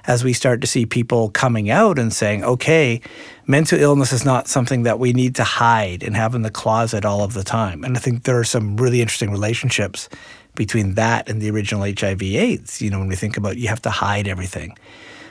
As 0.07 0.25
we 0.25 0.33
start 0.33 0.61
to 0.61 0.67
see 0.67 0.87
people 0.87 1.31
coming 1.31 1.71
out 1.71 1.99
and 1.99 2.13
saying, 2.13 2.43
okay, 2.43 3.01
mental 3.47 3.79
illness 3.79 4.13
is 4.13 4.25
not 4.25 4.49
something 4.49 4.83
that 4.83 4.99
we 4.99 5.13
need 5.13 5.37
to 5.37 5.45
hide 5.45 6.03
and 6.03 6.17
have 6.17 6.35
in 6.35 6.43
the 6.43 6.51
closet 6.51 7.05
all 7.05 7.23
of 7.23 7.35
the 7.35 7.45
time. 7.45 7.85
And 7.85 7.97
I 7.97 8.01
think 8.01 8.25
there 8.25 8.39
are 8.39 8.45
some 8.45 8.77
really 8.77 9.01
interesting 9.01 9.31
relationships 9.31 10.09
between 10.57 10.95
that 10.95 11.29
and 11.29 11.41
the 11.41 11.51
original 11.51 11.83
HIV 11.83 12.23
AIDS. 12.23 12.83
You 12.83 12.91
know, 12.91 12.99
when 12.99 13.09
we 13.09 13.17
think 13.17 13.37
about 13.37 13.57
you 13.57 13.69
have 13.69 13.83
to 13.83 13.91
hide 13.91 14.27
everything. 14.27 14.77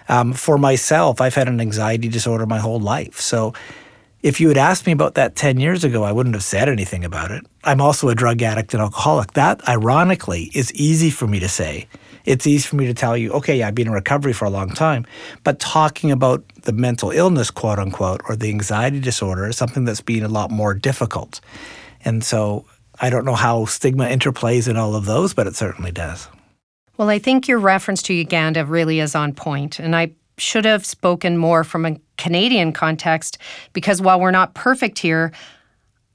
Um, 0.07 0.31
for 0.31 0.57
myself, 0.57 1.19
I've 1.19 1.35
had 1.35 1.49
an 1.49 1.59
anxiety 1.59 2.07
disorder 2.07 2.45
my 2.45 2.59
whole 2.59 2.79
life. 2.79 3.19
So 3.19 3.53
if 4.23 4.39
you 4.39 4.47
had 4.47 4.57
asked 4.57 4.85
me 4.85 4.91
about 4.91 5.15
that 5.15 5.35
10 5.35 5.59
years 5.59 5.83
ago, 5.83 6.03
I 6.03 6.11
wouldn't 6.11 6.35
have 6.35 6.43
said 6.43 6.69
anything 6.69 7.05
about 7.05 7.31
it. 7.31 7.45
I'm 7.63 7.81
also 7.81 8.09
a 8.09 8.15
drug 8.15 8.41
addict 8.41 8.73
and 8.73 8.81
alcoholic. 8.81 9.33
That, 9.33 9.67
ironically, 9.67 10.51
is 10.53 10.73
easy 10.73 11.09
for 11.09 11.27
me 11.27 11.39
to 11.39 11.47
say. 11.47 11.87
It's 12.25 12.45
easy 12.45 12.67
for 12.67 12.75
me 12.75 12.87
to 12.87 12.93
tell 12.93 13.15
you, 13.15 13.31
okay, 13.33 13.59
yeah, 13.59 13.67
I've 13.67 13.75
been 13.75 13.87
in 13.87 13.93
recovery 13.93 14.33
for 14.33 14.45
a 14.45 14.49
long 14.49 14.69
time. 14.69 15.05
But 15.43 15.59
talking 15.59 16.11
about 16.11 16.43
the 16.63 16.73
mental 16.73 17.11
illness, 17.11 17.51
quote 17.51 17.79
unquote, 17.79 18.21
or 18.27 18.35
the 18.35 18.49
anxiety 18.49 18.99
disorder 18.99 19.47
is 19.47 19.57
something 19.57 19.85
that's 19.85 20.01
been 20.01 20.23
a 20.23 20.27
lot 20.27 20.51
more 20.51 20.73
difficult. 20.73 21.39
And 22.03 22.23
so 22.23 22.65
I 22.99 23.09
don't 23.09 23.23
know 23.23 23.35
how 23.35 23.65
stigma 23.65 24.05
interplays 24.05 24.67
in 24.67 24.77
all 24.77 24.95
of 24.95 25.05
those, 25.05 25.33
but 25.33 25.47
it 25.47 25.55
certainly 25.55 25.91
does. 25.91 26.27
Well, 26.97 27.09
I 27.09 27.19
think 27.19 27.47
your 27.47 27.59
reference 27.59 28.01
to 28.03 28.13
Uganda 28.13 28.65
really 28.65 28.99
is 28.99 29.13
on 29.13 29.33
point, 29.33 29.79
and 29.79 29.95
I 29.95 30.11
should 30.37 30.65
have 30.65 30.85
spoken 30.85 31.37
more 31.37 31.63
from 31.63 31.85
a 31.85 31.99
Canadian 32.17 32.73
context 32.73 33.37
because 33.73 34.01
while 34.01 34.19
we're 34.19 34.31
not 34.31 34.53
perfect 34.53 34.99
here, 34.99 35.31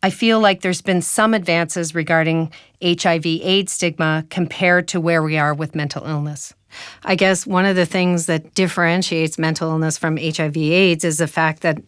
I 0.03 0.11
feel 0.11 0.41
like 0.41 0.63
there's 0.63 0.83
been 0.83 1.03
some 1.03 1.33
advances 1.33 1.95
regarding 1.95 2.53
HIV 2.83 3.25
AIDS 3.27 3.73
stigma 3.73 4.25
compared 4.31 4.89
to 4.89 5.01
where 5.01 5.23
we 5.23 5.39
are 5.39 5.55
with 5.55 5.75
mental 5.75 6.05
illness. 6.05 6.55
I 7.05 7.15
guess 7.15 7.47
one 7.47 7.67
of 7.67 7.77
the 7.77 7.87
things 7.87 8.27
that 8.27 8.55
differentiates 8.55 9.39
mental 9.39 9.71
illness 9.71 9.99
from 9.99 10.17
HIV 10.17 10.57
AIDS 10.57 11.05
is 11.05 11.19
the 11.19 11.29
fact 11.29 11.63
that 11.63 11.79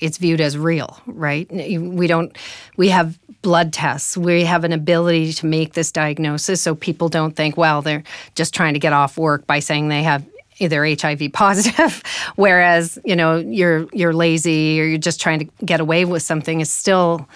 it's 0.00 0.18
viewed 0.18 0.40
as 0.40 0.58
real, 0.58 1.00
right? 1.06 1.50
We 1.50 2.06
don't 2.08 2.36
we 2.76 2.88
have 2.88 3.18
blood 3.40 3.72
tests. 3.72 4.16
We 4.16 4.44
have 4.44 4.64
an 4.64 4.72
ability 4.72 5.32
to 5.34 5.46
make 5.46 5.74
this 5.74 5.92
diagnosis 5.92 6.60
so 6.60 6.74
people 6.74 7.08
don't 7.08 7.36
think, 7.36 7.56
well, 7.56 7.82
they're 7.82 8.02
just 8.34 8.52
trying 8.52 8.74
to 8.74 8.80
get 8.80 8.92
off 8.92 9.16
work 9.16 9.46
by 9.46 9.60
saying 9.60 9.88
they 9.88 10.02
have 10.02 10.24
either 10.62 10.84
HIV 10.84 11.32
positive, 11.32 12.02
whereas 12.36 12.98
you 13.04 13.16
know 13.16 13.36
you're 13.36 13.88
you're 13.92 14.12
lazy 14.12 14.80
or 14.80 14.84
you're 14.84 14.98
just 14.98 15.20
trying 15.20 15.40
to 15.40 15.44
get 15.64 15.80
away 15.80 16.04
with 16.04 16.22
something 16.22 16.60
is 16.60 16.70
still 16.70 17.28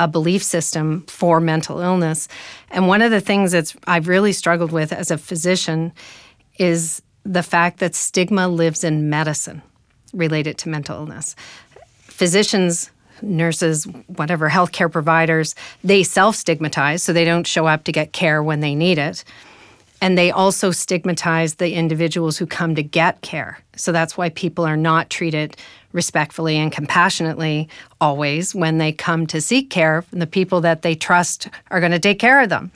a 0.00 0.08
belief 0.08 0.42
system 0.42 1.02
for 1.06 1.40
mental 1.40 1.78
illness. 1.78 2.26
And 2.70 2.88
one 2.88 3.00
of 3.00 3.10
the 3.10 3.20
things 3.20 3.52
that's 3.52 3.76
I've 3.86 4.08
really 4.08 4.32
struggled 4.32 4.72
with 4.72 4.92
as 4.92 5.10
a 5.10 5.18
physician 5.18 5.92
is 6.58 7.00
the 7.24 7.42
fact 7.42 7.78
that 7.78 7.94
stigma 7.94 8.48
lives 8.48 8.84
in 8.84 9.08
medicine 9.08 9.62
related 10.12 10.58
to 10.58 10.68
mental 10.68 10.96
illness. 10.96 11.34
Physicians 12.02 12.90
nurses, 13.22 13.84
whatever 14.06 14.50
healthcare 14.50 14.90
providers, 14.90 15.54
they 15.82 16.02
self 16.02 16.36
stigmatize, 16.36 17.02
so 17.02 17.12
they 17.12 17.24
don't 17.24 17.46
show 17.46 17.66
up 17.66 17.84
to 17.84 17.92
get 17.92 18.12
care 18.12 18.42
when 18.42 18.60
they 18.60 18.74
need 18.74 18.98
it. 18.98 19.24
And 20.04 20.18
they 20.18 20.30
also 20.30 20.70
stigmatize 20.70 21.54
the 21.54 21.72
individuals 21.72 22.36
who 22.36 22.44
come 22.46 22.74
to 22.74 22.82
get 22.82 23.22
care. 23.22 23.58
So 23.74 23.90
that's 23.90 24.18
why 24.18 24.28
people 24.28 24.66
are 24.66 24.76
not 24.76 25.08
treated 25.08 25.56
respectfully 25.92 26.58
and 26.58 26.70
compassionately 26.70 27.70
always 28.02 28.54
when 28.54 28.76
they 28.76 28.92
come 28.92 29.26
to 29.28 29.40
seek 29.40 29.70
care. 29.70 30.04
And 30.12 30.20
the 30.20 30.26
people 30.26 30.60
that 30.60 30.82
they 30.82 30.94
trust 30.94 31.48
are 31.70 31.80
going 31.80 31.92
to 31.92 31.98
take 31.98 32.18
care 32.18 32.42
of 32.42 32.50
them. 32.50 32.70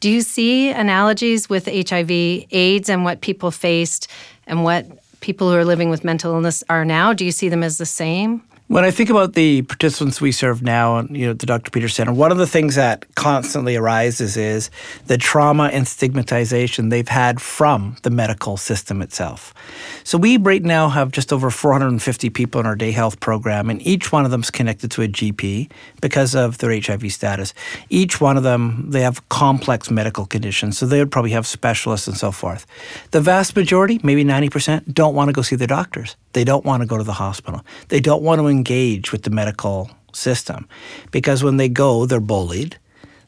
Do 0.00 0.08
you 0.08 0.22
see 0.22 0.70
analogies 0.70 1.50
with 1.50 1.66
HIV, 1.66 2.10
AIDS, 2.10 2.88
and 2.88 3.04
what 3.04 3.20
people 3.20 3.50
faced 3.50 4.10
and 4.46 4.64
what 4.64 4.86
people 5.20 5.50
who 5.50 5.56
are 5.56 5.66
living 5.66 5.90
with 5.90 6.02
mental 6.02 6.32
illness 6.32 6.64
are 6.70 6.86
now? 6.86 7.12
Do 7.12 7.26
you 7.26 7.32
see 7.32 7.50
them 7.50 7.62
as 7.62 7.76
the 7.76 7.84
same? 7.84 8.42
When 8.66 8.82
I 8.82 8.90
think 8.90 9.10
about 9.10 9.34
the 9.34 9.60
participants 9.60 10.22
we 10.22 10.32
serve 10.32 10.62
now, 10.62 11.02
you 11.10 11.26
know, 11.26 11.34
the 11.34 11.44
Dr. 11.44 11.70
Peter 11.70 11.86
Center, 11.86 12.14
one 12.14 12.32
of 12.32 12.38
the 12.38 12.46
things 12.46 12.76
that 12.76 13.04
constantly 13.14 13.76
arises 13.76 14.38
is 14.38 14.70
the 15.06 15.18
trauma 15.18 15.64
and 15.64 15.86
stigmatization 15.86 16.88
they've 16.88 17.06
had 17.06 17.42
from 17.42 17.96
the 18.04 18.10
medical 18.10 18.56
system 18.56 19.02
itself. 19.02 19.52
So 20.02 20.16
we 20.16 20.38
right 20.38 20.62
now 20.62 20.88
have 20.88 21.12
just 21.12 21.30
over 21.30 21.50
450 21.50 22.30
people 22.30 22.58
in 22.58 22.66
our 22.66 22.74
day 22.74 22.92
health 22.92 23.20
program, 23.20 23.68
and 23.68 23.86
each 23.86 24.12
one 24.12 24.24
of 24.24 24.30
them 24.30 24.40
is 24.40 24.50
connected 24.50 24.90
to 24.92 25.02
a 25.02 25.08
GP 25.08 25.70
because 26.00 26.34
of 26.34 26.56
their 26.56 26.70
HIV 26.70 27.12
status. 27.12 27.52
Each 27.90 28.18
one 28.18 28.38
of 28.38 28.44
them, 28.44 28.86
they 28.88 29.02
have 29.02 29.28
complex 29.28 29.90
medical 29.90 30.24
conditions, 30.24 30.78
so 30.78 30.86
they 30.86 31.00
would 31.00 31.12
probably 31.12 31.32
have 31.32 31.46
specialists 31.46 32.08
and 32.08 32.16
so 32.16 32.32
forth. 32.32 32.64
The 33.10 33.20
vast 33.20 33.56
majority, 33.56 34.00
maybe 34.02 34.24
90%, 34.24 34.94
don't 34.94 35.14
want 35.14 35.28
to 35.28 35.34
go 35.34 35.42
see 35.42 35.56
their 35.56 35.66
doctors. 35.66 36.16
They 36.32 36.44
don't 36.44 36.64
want 36.64 36.80
to 36.80 36.86
go 36.86 36.96
to 36.96 37.04
the 37.04 37.12
hospital. 37.12 37.62
They 37.88 38.00
don't 38.00 38.22
want 38.22 38.40
to 38.40 38.53
engage 38.54 39.12
with 39.12 39.22
the 39.22 39.30
medical 39.30 39.90
system 40.12 40.68
because 41.10 41.42
when 41.42 41.56
they 41.56 41.68
go, 41.68 42.06
they're 42.06 42.20
bullied. 42.20 42.78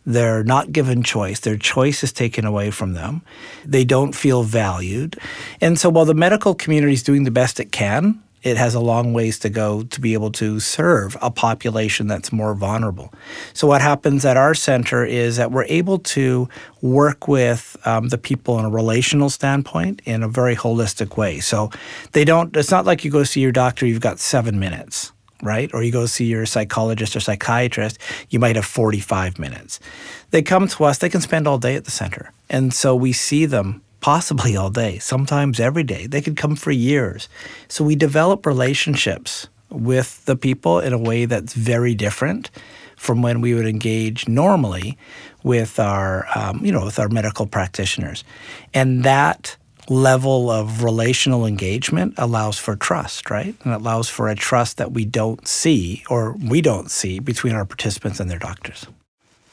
They're 0.08 0.44
not 0.44 0.70
given 0.70 1.02
choice. 1.02 1.40
Their 1.40 1.56
choice 1.56 2.04
is 2.04 2.12
taken 2.12 2.44
away 2.44 2.70
from 2.70 2.92
them. 2.92 3.22
They 3.64 3.84
don't 3.84 4.14
feel 4.14 4.44
valued. 4.44 5.18
And 5.60 5.78
so 5.80 5.90
while 5.90 6.04
the 6.04 6.14
medical 6.14 6.54
community 6.54 6.92
is 6.92 7.02
doing 7.02 7.24
the 7.24 7.32
best 7.32 7.58
it 7.58 7.72
can, 7.72 8.22
it 8.46 8.56
has 8.56 8.76
a 8.76 8.80
long 8.80 9.12
ways 9.12 9.40
to 9.40 9.48
go 9.48 9.82
to 9.82 10.00
be 10.00 10.12
able 10.12 10.30
to 10.30 10.60
serve 10.60 11.16
a 11.20 11.32
population 11.32 12.06
that's 12.06 12.30
more 12.30 12.54
vulnerable. 12.54 13.12
So, 13.54 13.66
what 13.66 13.80
happens 13.80 14.24
at 14.24 14.36
our 14.36 14.54
center 14.54 15.04
is 15.04 15.36
that 15.36 15.50
we're 15.50 15.64
able 15.64 15.98
to 16.14 16.48
work 16.80 17.26
with 17.26 17.76
um, 17.84 18.10
the 18.10 18.18
people 18.18 18.56
in 18.60 18.64
a 18.64 18.70
relational 18.70 19.30
standpoint 19.30 20.00
in 20.04 20.22
a 20.22 20.28
very 20.28 20.54
holistic 20.54 21.16
way. 21.16 21.40
So, 21.40 21.70
they 22.12 22.24
don't, 22.24 22.56
it's 22.56 22.70
not 22.70 22.84
like 22.84 23.04
you 23.04 23.10
go 23.10 23.24
see 23.24 23.40
your 23.40 23.50
doctor, 23.50 23.84
you've 23.84 24.00
got 24.00 24.20
seven 24.20 24.60
minutes 24.60 25.10
right? 25.42 25.72
Or 25.74 25.82
you 25.82 25.92
go 25.92 26.06
see 26.06 26.26
your 26.26 26.46
psychologist 26.46 27.16
or 27.16 27.20
psychiatrist, 27.20 27.98
you 28.30 28.38
might 28.38 28.56
have 28.56 28.64
45 28.64 29.38
minutes. 29.38 29.80
They 30.30 30.42
come 30.42 30.68
to 30.68 30.84
us, 30.84 30.98
they 30.98 31.08
can 31.08 31.20
spend 31.20 31.46
all 31.46 31.58
day 31.58 31.76
at 31.76 31.84
the 31.84 31.90
center. 31.90 32.32
And 32.48 32.72
so 32.72 32.94
we 32.94 33.12
see 33.12 33.46
them 33.46 33.82
possibly 34.00 34.56
all 34.56 34.70
day, 34.70 34.98
sometimes 34.98 35.58
every 35.58 35.82
day. 35.82 36.06
They 36.06 36.22
could 36.22 36.36
come 36.36 36.56
for 36.56 36.70
years. 36.70 37.28
So 37.68 37.84
we 37.84 37.96
develop 37.96 38.46
relationships 38.46 39.48
with 39.70 40.24
the 40.26 40.36
people 40.36 40.78
in 40.78 40.92
a 40.92 40.98
way 40.98 41.24
that's 41.24 41.54
very 41.54 41.94
different 41.94 42.50
from 42.96 43.20
when 43.20 43.40
we 43.40 43.52
would 43.52 43.66
engage 43.66 44.26
normally 44.26 44.96
with 45.42 45.78
our, 45.78 46.26
um, 46.34 46.64
you 46.64 46.72
know, 46.72 46.84
with 46.84 46.98
our 46.98 47.08
medical 47.08 47.46
practitioners, 47.46 48.24
and 48.72 49.04
that 49.04 49.56
level 49.88 50.50
of 50.50 50.82
relational 50.82 51.46
engagement 51.46 52.14
allows 52.16 52.58
for 52.58 52.76
trust, 52.76 53.30
right? 53.30 53.54
And 53.64 53.72
allows 53.72 54.08
for 54.08 54.28
a 54.28 54.34
trust 54.34 54.76
that 54.78 54.92
we 54.92 55.04
don't 55.04 55.46
see 55.46 56.04
or 56.10 56.32
we 56.32 56.60
don't 56.60 56.90
see 56.90 57.18
between 57.18 57.54
our 57.54 57.64
participants 57.64 58.20
and 58.20 58.30
their 58.30 58.38
doctors. 58.38 58.86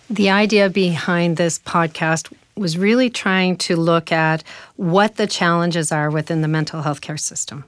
The 0.09 0.29
idea 0.29 0.69
behind 0.69 1.37
this 1.37 1.59
podcast 1.59 2.31
was 2.55 2.77
really 2.77 3.09
trying 3.09 3.57
to 3.57 3.75
look 3.75 4.11
at 4.11 4.43
what 4.75 5.15
the 5.15 5.27
challenges 5.27 5.91
are 5.91 6.09
within 6.09 6.41
the 6.41 6.47
mental 6.47 6.81
health 6.81 7.01
care 7.01 7.17
system 7.17 7.65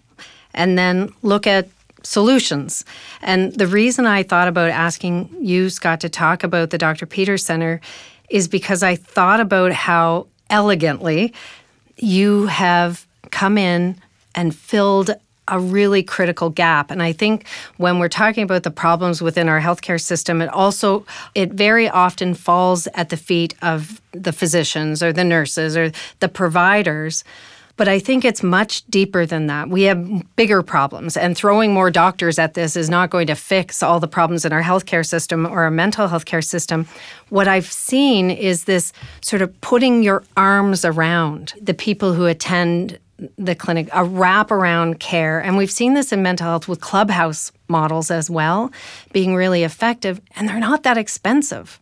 and 0.54 0.78
then 0.78 1.14
look 1.22 1.48
at 1.48 1.68
solutions. 2.04 2.86
And 3.22 3.54
the 3.54 3.68
reason 3.68 4.06
I 4.06 4.24
thought 4.24 4.48
about 4.48 4.70
asking 4.70 5.30
you, 5.40 5.70
Scott, 5.70 6.02
to 6.02 6.10
talk 6.10 6.44
about 6.44 6.70
the 6.70 6.78
Dr. 6.78 7.06
Peter 7.06 7.38
Center 7.38 7.82
is 8.30 8.48
because 8.48 8.84
I 8.84 8.96
thought 8.96 9.40
about 9.40 9.72
how 9.72 10.28
elegantly 10.50 11.34
you 11.98 12.48
have 12.48 13.06
come 13.32 13.58
in 13.58 13.96
and 14.34 14.56
filled 14.56 15.12
a 15.48 15.60
really 15.60 16.02
critical 16.02 16.50
gap. 16.50 16.90
And 16.90 17.04
i 17.04 17.12
think 17.12 17.48
when 17.78 18.00
we're 18.00 18.10
talking 18.10 18.44
about 18.44 18.64
the 18.64 18.72
problems 18.72 19.22
within 19.22 19.48
our 19.48 19.62
healthcare 19.62 20.02
system 20.02 20.42
it 20.42 20.50
also 20.50 21.06
it 21.36 21.54
very 21.54 21.88
often 21.88 22.34
falls 22.34 22.88
at 22.96 23.10
the 23.10 23.18
feet 23.18 23.54
of 23.62 24.02
the 24.12 24.34
physicians 24.34 25.04
or 25.04 25.14
the 25.14 25.24
nurses 25.24 25.78
or 25.78 25.92
the 26.20 26.30
providers 26.30 27.24
but 27.78 27.88
I 27.88 28.00
think 28.00 28.24
it's 28.24 28.42
much 28.44 28.86
deeper 28.88 29.26
than 29.26 29.48
that. 29.48 29.70
We 29.70 29.84
have 29.84 30.36
bigger 30.36 30.62
problems, 30.62 31.18
and 31.18 31.36
throwing 31.36 31.74
more 31.74 31.92
doctors 31.92 32.40
at 32.40 32.54
this 32.54 32.76
is 32.76 32.90
not 32.90 33.10
going 33.10 33.28
to 33.28 33.36
fix 33.36 33.84
all 33.84 34.00
the 34.00 34.08
problems 34.08 34.46
in 34.46 34.54
our 34.54 34.64
healthcare 34.64 35.06
system 35.06 35.46
or 35.46 35.64
our 35.64 35.72
mental 35.72 36.08
health 36.08 36.26
care 36.26 36.42
system. 36.42 36.88
What 37.30 37.48
I've 37.48 37.72
seen 37.72 38.32
is 38.32 38.66
this 38.66 38.94
sort 39.22 39.42
of 39.42 39.60
putting 39.62 40.04
your 40.04 40.24
arms 40.38 40.86
around 40.86 41.54
the 41.62 41.74
people 41.74 42.14
who 42.14 42.26
attend 42.26 43.00
the 43.38 43.56
clinic, 43.56 43.88
a 43.88 44.04
wraparound 44.04 45.00
care. 45.00 45.40
And 45.40 45.56
we've 45.56 45.72
seen 45.72 45.94
this 45.94 46.12
in 46.12 46.22
mental 46.22 46.48
health 46.48 46.68
with 46.68 46.82
clubhouse 46.82 47.52
models 47.70 48.12
as 48.12 48.30
well, 48.30 48.72
being 49.14 49.36
really 49.36 49.64
effective, 49.64 50.20
and 50.36 50.50
they're 50.50 50.60
not 50.60 50.84
that 50.84 50.98
expensive. 50.98 51.80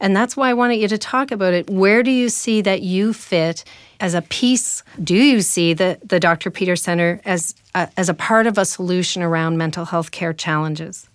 And 0.00 0.14
that's 0.14 0.36
why 0.36 0.50
I 0.50 0.54
wanted 0.54 0.76
you 0.76 0.88
to 0.88 0.98
talk 0.98 1.30
about 1.30 1.54
it. 1.54 1.70
Where 1.70 2.02
do 2.02 2.10
you 2.10 2.28
see 2.28 2.60
that 2.62 2.82
you 2.82 3.12
fit 3.12 3.64
as 4.00 4.14
a 4.14 4.22
piece? 4.22 4.82
Do 5.02 5.14
you 5.14 5.40
see 5.40 5.72
the, 5.72 5.98
the 6.04 6.20
Dr. 6.20 6.50
Peter 6.50 6.76
Center 6.76 7.20
as 7.24 7.54
a, 7.74 7.88
as 7.96 8.08
a 8.08 8.14
part 8.14 8.46
of 8.46 8.58
a 8.58 8.64
solution 8.64 9.22
around 9.22 9.56
mental 9.56 9.86
health 9.86 10.10
care 10.10 10.32
challenges? 10.32 11.08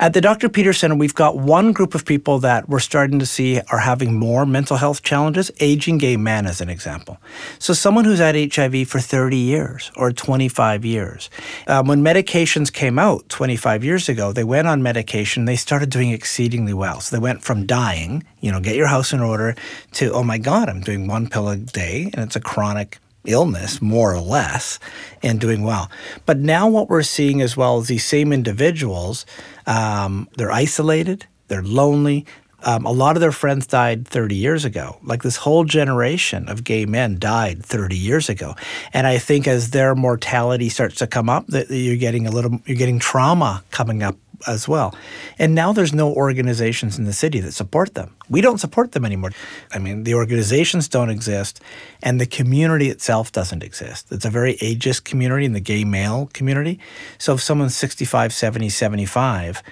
At 0.00 0.14
the 0.14 0.20
Dr. 0.20 0.48
Peter 0.48 0.72
Center, 0.72 0.94
we've 0.94 1.14
got 1.14 1.36
one 1.36 1.72
group 1.72 1.94
of 1.94 2.04
people 2.04 2.38
that 2.40 2.68
we're 2.68 2.80
starting 2.80 3.18
to 3.18 3.26
see 3.26 3.60
are 3.70 3.78
having 3.78 4.18
more 4.18 4.44
mental 4.44 4.76
health 4.76 5.02
challenges, 5.02 5.50
aging 5.60 5.98
gay 5.98 6.16
men 6.16 6.46
as 6.46 6.60
an 6.60 6.68
example. 6.68 7.18
So 7.58 7.72
someone 7.72 8.04
who's 8.04 8.18
had 8.18 8.34
HIV 8.34 8.88
for 8.88 9.00
30 9.00 9.36
years 9.36 9.90
or 9.96 10.12
25 10.12 10.84
years. 10.84 11.30
Um, 11.66 11.86
when 11.86 12.02
medications 12.02 12.72
came 12.72 12.98
out 12.98 13.28
25 13.28 13.84
years 13.84 14.08
ago, 14.08 14.32
they 14.32 14.44
went 14.44 14.68
on 14.68 14.82
medication, 14.82 15.44
they 15.44 15.56
started 15.56 15.90
doing 15.90 16.10
exceedingly 16.10 16.74
well. 16.74 17.00
So 17.00 17.14
they 17.14 17.20
went 17.20 17.42
from 17.42 17.66
dying, 17.66 18.24
you 18.40 18.50
know, 18.50 18.60
get 18.60 18.76
your 18.76 18.88
house 18.88 19.12
in 19.12 19.20
order, 19.20 19.54
to, 19.92 20.12
oh 20.12 20.22
my 20.22 20.38
God, 20.38 20.68
I'm 20.68 20.80
doing 20.80 21.06
one 21.06 21.28
pill 21.28 21.48
a 21.48 21.56
day 21.56 22.10
and 22.12 22.24
it's 22.24 22.36
a 22.36 22.40
chronic 22.40 22.98
illness, 23.24 23.80
more 23.80 24.14
or 24.14 24.20
less, 24.20 24.78
and 25.22 25.40
doing 25.40 25.62
well. 25.62 25.90
But 26.26 26.38
now 26.38 26.68
what 26.68 26.88
we're 26.88 27.02
seeing 27.02 27.40
as 27.40 27.56
well 27.56 27.78
is 27.80 27.88
these 27.88 28.04
same 28.04 28.32
individuals, 28.32 29.24
um, 29.66 30.28
they're 30.36 30.52
isolated, 30.52 31.26
they're 31.48 31.62
lonely. 31.62 32.26
Um, 32.64 32.86
a 32.86 32.92
lot 32.92 33.16
of 33.16 33.20
their 33.20 33.32
friends 33.32 33.66
died 33.66 34.06
30 34.06 34.36
years 34.36 34.64
ago. 34.64 34.98
Like 35.02 35.22
this 35.22 35.36
whole 35.36 35.64
generation 35.64 36.48
of 36.48 36.64
gay 36.64 36.86
men 36.86 37.18
died 37.18 37.64
30 37.64 37.96
years 37.96 38.28
ago. 38.28 38.54
And 38.92 39.06
I 39.06 39.18
think 39.18 39.48
as 39.48 39.70
their 39.70 39.94
mortality 39.94 40.68
starts 40.68 40.96
to 40.96 41.06
come 41.06 41.28
up, 41.28 41.46
that 41.48 41.70
you're 41.70 41.96
getting 41.96 42.26
a 42.26 42.30
little, 42.30 42.60
you're 42.66 42.76
getting 42.76 42.98
trauma 42.98 43.64
coming 43.70 44.02
up 44.02 44.16
as 44.46 44.68
well. 44.68 44.94
And 45.38 45.54
now 45.54 45.72
there's 45.72 45.92
no 45.92 46.12
organizations 46.12 46.98
in 46.98 47.04
the 47.04 47.12
city 47.12 47.40
that 47.40 47.52
support 47.52 47.94
them. 47.94 48.14
We 48.28 48.40
don't 48.40 48.58
support 48.58 48.92
them 48.92 49.04
anymore. 49.04 49.30
I 49.72 49.78
mean, 49.78 50.04
the 50.04 50.14
organizations 50.14 50.88
don't 50.88 51.10
exist 51.10 51.60
and 52.02 52.20
the 52.20 52.26
community 52.26 52.90
itself 52.90 53.32
doesn't 53.32 53.62
exist. 53.62 54.10
It's 54.10 54.24
a 54.24 54.30
very 54.30 54.56
ageist 54.56 55.04
community 55.04 55.44
in 55.44 55.52
the 55.52 55.60
gay 55.60 55.84
male 55.84 56.28
community. 56.32 56.78
So 57.18 57.34
if 57.34 57.40
someone's 57.40 57.76
65, 57.76 58.32
70, 58.32 58.68
75, 58.68 59.62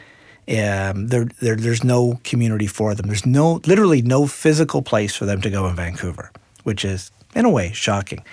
um, 0.50 1.07
there, 1.09 1.26
there, 1.40 1.57
there's 1.57 1.85
no 1.85 2.21
community 2.25 2.66
for 2.66 2.95
them. 2.95 3.07
There's 3.07 3.26
no, 3.26 3.61
literally 3.66 4.02
no 4.02 4.26
physical 4.26 4.83
place 4.83 5.14
for 5.14 5.25
them 5.25 5.40
to 5.42 5.50
go 5.50 5.66
in 5.69 5.76
Vancouver, 5.76 6.33
which 6.64 6.85
is, 6.85 7.11
in 7.35 7.45
a 7.45 7.50
way, 7.50 7.71
shocking. 7.73 8.25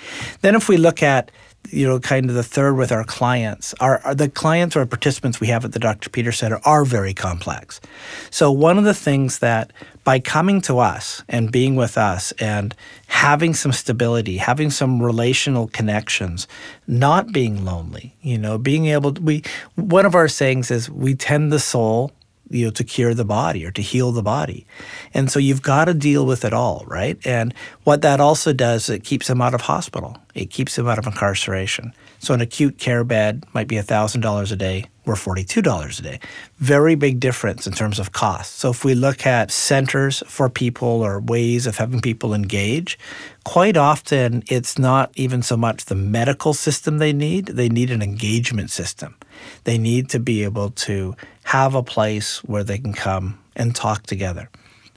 Then 0.42 0.56
if 0.56 0.68
we 0.68 0.78
look 0.78 1.04
at 1.04 1.32
you 1.70 1.86
know, 1.86 2.00
kind 2.00 2.30
of 2.30 2.36
the 2.36 2.44
third 2.44 2.76
with 2.76 2.92
our 2.92 3.04
clients. 3.04 3.74
Our, 3.80 4.00
our, 4.00 4.16
the 4.16 4.30
clients 4.30 4.76
or 4.76 4.86
participants 4.86 5.40
we 5.40 5.48
have 5.48 5.66
at 5.66 5.74
the 5.74 5.80
Dr. 5.80 6.10
Peter 6.10 6.32
Center 6.32 6.60
are 6.64 6.86
very 6.86 7.14
complex. 7.14 7.82
So 8.30 8.52
one 8.52 8.78
of 8.78 8.84
the 8.84 8.94
things 8.94 9.40
that 9.40 9.74
by 10.04 10.20
coming 10.20 10.62
to 10.62 10.80
us 10.80 11.24
and 11.28 11.52
being 11.52 11.76
with 11.76 11.98
us 11.98 12.32
and 12.34 12.74
having 13.08 13.54
some 13.54 13.74
stability, 13.74 14.38
having 14.38 14.70
some 14.70 15.02
relational 15.02 15.68
connections, 15.68 16.48
not 16.88 17.34
being 17.34 17.66
lonely, 17.66 18.16
you 18.22 18.38
know, 18.38 18.58
being 18.58 18.88
able 18.88 19.14
to, 19.14 19.22
we 19.22 19.44
one 19.76 20.06
of 20.06 20.16
our 20.16 20.30
sayings 20.30 20.72
is 20.72 20.90
we 20.90 21.16
tend 21.16 21.52
the 21.52 21.60
soul 21.60 22.14
you 22.50 22.66
know 22.66 22.72
to 22.72 22.84
cure 22.84 23.14
the 23.14 23.26
body 23.26 23.66
or 23.66 23.72
to 23.72 23.82
heal 23.82 24.12
the 24.12 24.24
body. 24.24 24.66
And 25.14 25.32
so 25.32 25.40
you've 25.40 25.62
got 25.62 25.86
to 25.86 25.94
deal 25.94 26.26
with 26.26 26.46
it 26.46 26.54
all 26.54 26.84
right? 26.88 27.18
And 27.26 27.54
what 27.84 28.02
that 28.02 28.20
also 28.20 28.54
does 28.54 28.90
it 28.90 29.04
keeps 29.04 29.28
them 29.28 29.42
out 29.42 29.54
of 29.54 29.62
hospital. 29.62 30.18
It 30.34 30.50
keeps 30.50 30.76
them 30.76 30.88
out 30.88 31.00
of 31.00 31.08
incarceration. 31.08 31.94
So 32.20 32.34
an 32.34 32.42
acute 32.42 32.78
care 32.78 33.04
bed 33.04 33.46
might 33.54 33.68
be 33.68 33.76
$1000 33.76 34.52
a 34.52 34.56
day 34.56 34.86
we're 35.08 35.16
$42 35.16 36.00
a 36.00 36.02
day. 36.02 36.20
Very 36.58 36.96
big 36.96 37.20
difference 37.20 37.66
in 37.66 37.72
terms 37.72 37.98
of 37.98 38.12
cost. 38.12 38.56
So 38.58 38.70
if 38.70 38.84
we 38.84 38.94
look 38.94 39.26
at 39.26 39.52
centers 39.52 40.22
for 40.28 40.50
people 40.50 41.02
or 41.02 41.22
ways 41.22 41.66
of 41.66 41.78
having 41.78 42.02
people 42.02 42.34
engage 42.34 43.00
quite 43.46 43.78
often 43.78 44.44
it's 44.48 44.78
not 44.78 45.10
even 45.16 45.42
so 45.42 45.56
much 45.56 45.86
the 45.86 45.96
medical 45.96 46.54
system 46.54 46.98
they 46.98 47.14
need 47.14 47.46
they 47.46 47.70
need 47.70 47.90
an 47.90 48.02
engagement 48.02 48.70
system. 48.70 49.16
They 49.64 49.78
need 49.78 50.10
to 50.10 50.20
be 50.20 50.44
able 50.44 50.72
to 50.72 51.16
have 51.48 51.76
a 51.76 51.82
place 51.82 52.44
where 52.44 52.62
they 52.66 52.78
can 52.78 52.92
come 52.92 53.40
and 53.56 53.74
talk 53.74 54.04
together. 54.04 54.50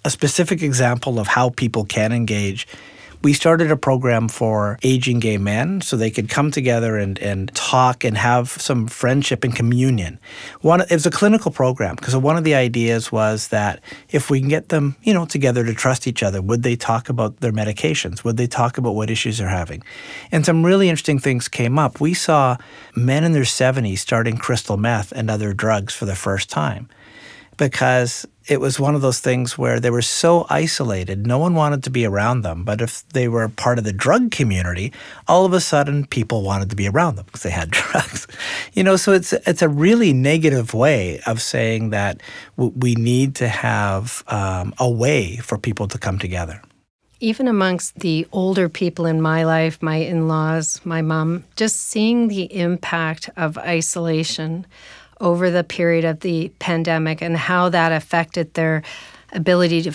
A 0.05 0.11
specific 0.11 0.63
example 0.63 1.21
of 1.21 1.29
how 1.29 1.51
people 1.51 1.85
can 1.85 2.11
engage 2.11 2.67
we 3.23 3.33
started 3.35 3.71
a 3.71 3.77
program 3.77 4.29
for 4.29 4.79
aging 4.83 5.21
gay 5.21 5.37
men 5.37 5.81
so 5.81 5.97
they 5.97 6.11
could 6.11 6.29
come 6.29 6.51
together 6.51 6.97
and, 6.97 7.19
and 7.19 7.55
talk 7.55 8.03
and 8.03 8.17
have 8.17 8.49
some 8.49 8.87
friendship 8.87 9.45
and 9.45 9.55
communion. 9.55 10.19
One, 10.63 10.81
it 10.81 10.91
was 10.91 11.07
a 11.07 11.11
clinical 11.11 11.51
program 11.51 11.97
because 11.97 12.17
one 12.17 12.37
of 12.37 12.45
the 12.45 12.55
ideas 12.55 13.13
was 13.13 13.49
that 13.49 13.83
if 14.11 14.31
we 14.31 14.41
can 14.41 14.49
get 14.49 14.71
them, 14.71 14.97
you 15.03 15.13
know, 15.13 15.27
together 15.27 15.65
to 15.65 15.75
trust 15.75 16.07
each 16.07 16.23
other, 16.23 16.41
would 16.41 16.63
they 16.63 16.77
talk 16.77 17.09
about 17.09 17.41
their 17.41 17.53
medications? 17.53 18.25
Would 18.25 18.39
they 18.39 18.47
talk 18.47 18.79
about 18.79 18.95
what 18.95 19.11
issues 19.11 19.39
they're 19.39 19.49
having? 19.49 19.83
And 20.33 20.47
some 20.47 20.65
really 20.65 20.89
interesting 20.89 21.19
things 21.19 21.49
came 21.49 21.79
up. 21.79 22.01
We 22.01 22.15
saw 22.15 22.57
men 22.97 23.25
in 23.25 23.33
their 23.33 23.43
70s 23.43 23.99
starting 23.99 24.39
crystal 24.39 24.79
meth 24.79 25.13
and 25.13 25.31
other 25.31 25.53
drugs 25.53 25.95
for 25.95 26.07
the 26.07 26.17
first 26.17 26.49
time 26.49 26.89
because 27.61 28.27
it 28.49 28.59
was 28.59 28.81
one 28.81 28.95
of 28.95 29.03
those 29.03 29.21
things 29.21 29.59
where 29.59 29.79
they 29.79 29.91
were 29.91 30.01
so 30.01 30.47
isolated, 30.49 31.27
no 31.27 31.39
one 31.39 31.55
wanted 31.55 31.85
to 31.85 31.91
be 31.91 32.07
around 32.07 32.41
them. 32.41 32.65
But 32.65 32.81
if 32.81 33.07
they 33.11 33.29
were 33.29 33.49
part 33.51 33.79
of 33.79 33.85
the 33.85 33.93
drug 33.93 34.31
community, 34.31 34.95
all 35.29 35.45
of 35.45 35.53
a 35.53 35.61
sudden 35.61 36.07
people 36.07 36.43
wanted 36.43 36.71
to 36.71 36.77
be 36.77 36.89
around 36.89 37.17
them 37.17 37.27
because 37.27 37.43
they 37.43 37.51
had 37.51 37.71
drugs. 37.81 38.27
You 38.73 38.83
know, 38.83 38.97
so 38.97 39.13
it's 39.13 39.35
it's 39.35 39.61
a 39.61 39.69
really 39.69 40.15
negative 40.15 40.73
way 40.73 41.21
of 41.27 41.43
saying 41.43 41.91
that 41.91 42.23
we 42.57 42.95
need 42.95 43.35
to 43.37 43.49
have 43.49 44.25
um, 44.29 44.73
a 44.79 44.91
way 44.91 45.37
for 45.37 45.59
people 45.59 45.87
to 45.89 45.99
come 45.99 46.19
together. 46.19 46.63
Even 47.23 47.47
amongst 47.47 47.97
the 47.97 48.27
older 48.33 48.71
people 48.71 49.05
in 49.05 49.21
my 49.21 49.45
life, 49.45 49.83
my 49.83 49.97
in 49.97 50.27
laws, 50.27 50.81
my 50.85 51.03
mom, 51.03 51.45
just 51.57 51.77
seeing 51.77 52.29
the 52.29 52.45
impact 52.59 53.29
of 53.37 53.59
isolation 53.59 54.65
over 55.21 55.51
the 55.51 55.65
period 55.65 56.05
of 56.05 56.21
the 56.21 56.51
pandemic 56.59 57.21
and 57.21 57.37
how 57.37 57.69
that 57.69 57.93
affected 57.93 58.55
their 58.55 58.83
ability 59.33 59.83
to 59.83 59.93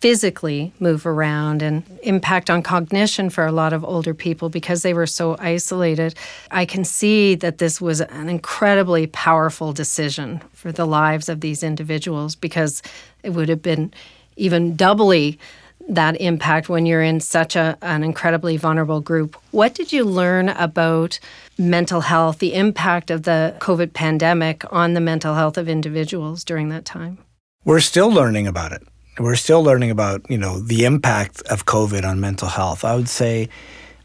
physically 0.00 0.72
move 0.80 1.04
around 1.04 1.60
and 1.60 1.84
impact 2.02 2.48
on 2.48 2.62
cognition 2.62 3.28
for 3.28 3.44
a 3.44 3.52
lot 3.52 3.74
of 3.74 3.84
older 3.84 4.14
people 4.14 4.48
because 4.48 4.82
they 4.82 4.94
were 4.94 5.06
so 5.06 5.36
isolated. 5.38 6.14
I 6.50 6.64
can 6.64 6.84
see 6.84 7.34
that 7.34 7.58
this 7.58 7.82
was 7.82 8.00
an 8.00 8.30
incredibly 8.30 9.06
powerful 9.08 9.74
decision 9.74 10.40
for 10.54 10.72
the 10.72 10.86
lives 10.86 11.28
of 11.28 11.42
these 11.42 11.62
individuals 11.62 12.34
because 12.34 12.82
it 13.22 13.30
would 13.30 13.50
have 13.50 13.60
been 13.60 13.92
even 14.36 14.74
doubly 14.74 15.38
that 15.88 16.20
impact 16.20 16.68
when 16.68 16.86
you're 16.86 17.02
in 17.02 17.20
such 17.20 17.56
a, 17.56 17.76
an 17.82 18.04
incredibly 18.04 18.56
vulnerable 18.56 19.00
group. 19.00 19.36
What 19.50 19.74
did 19.74 19.92
you 19.92 20.04
learn 20.04 20.50
about 20.50 21.18
mental 21.58 22.00
health, 22.00 22.38
the 22.38 22.54
impact 22.54 23.10
of 23.10 23.24
the 23.24 23.56
COVID 23.58 23.92
pandemic 23.92 24.64
on 24.72 24.94
the 24.94 25.00
mental 25.00 25.34
health 25.34 25.58
of 25.58 25.68
individuals 25.68 26.44
during 26.44 26.68
that 26.68 26.84
time? 26.84 27.18
We're 27.64 27.80
still 27.80 28.10
learning 28.10 28.46
about 28.46 28.72
it. 28.72 28.82
We're 29.18 29.36
still 29.36 29.62
learning 29.62 29.90
about, 29.90 30.28
you 30.30 30.38
know, 30.38 30.60
the 30.60 30.84
impact 30.84 31.42
of 31.42 31.66
COVID 31.66 32.04
on 32.04 32.20
mental 32.20 32.48
health. 32.48 32.84
I 32.84 32.94
would 32.94 33.08
say 33.08 33.48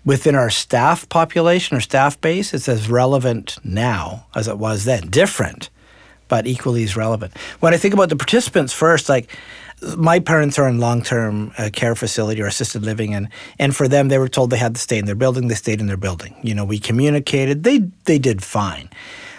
within 0.04 0.36
our 0.36 0.50
staff 0.50 1.08
population 1.10 1.78
or 1.78 1.80
staff 1.80 2.20
base, 2.20 2.54
it's 2.54 2.68
as 2.68 2.90
relevant 2.90 3.58
now 3.64 4.26
as 4.36 4.48
it 4.48 4.58
was 4.58 4.86
then. 4.86 5.08
Different, 5.08 5.70
but 6.28 6.48
equally 6.48 6.84
as 6.84 6.98
relevant. 6.98 7.38
When 7.60 7.74
I 7.74 7.78
think 7.78 7.94
about 7.94 8.10
the 8.10 8.16
participants 8.16 8.74
first, 8.74 9.08
like 9.08 9.30
my 9.98 10.20
parents 10.20 10.58
are 10.58 10.68
in 10.68 10.80
long-term 10.80 11.54
uh, 11.58 11.70
care 11.72 11.96
facility 11.96 12.42
or 12.42 12.48
assisted 12.48 12.84
living 12.84 13.14
and 13.14 13.30
and 13.60 13.76
for 13.76 13.88
them 13.88 14.08
they 14.08 14.18
were 14.18 14.30
told 14.30 14.50
they 14.50 14.58
had 14.58 14.76
to 14.76 14.82
stay 14.82 14.98
in 14.98 15.06
their 15.06 15.16
building. 15.16 15.48
They 15.48 15.56
stayed 15.56 15.80
in 15.80 15.88
their 15.88 15.98
building. 15.98 16.36
You 16.42 16.56
know 16.56 16.66
we 16.66 16.80
communicated. 16.80 17.64
They 17.64 17.80
they 18.06 18.20
did 18.20 18.44
fine. 18.44 18.90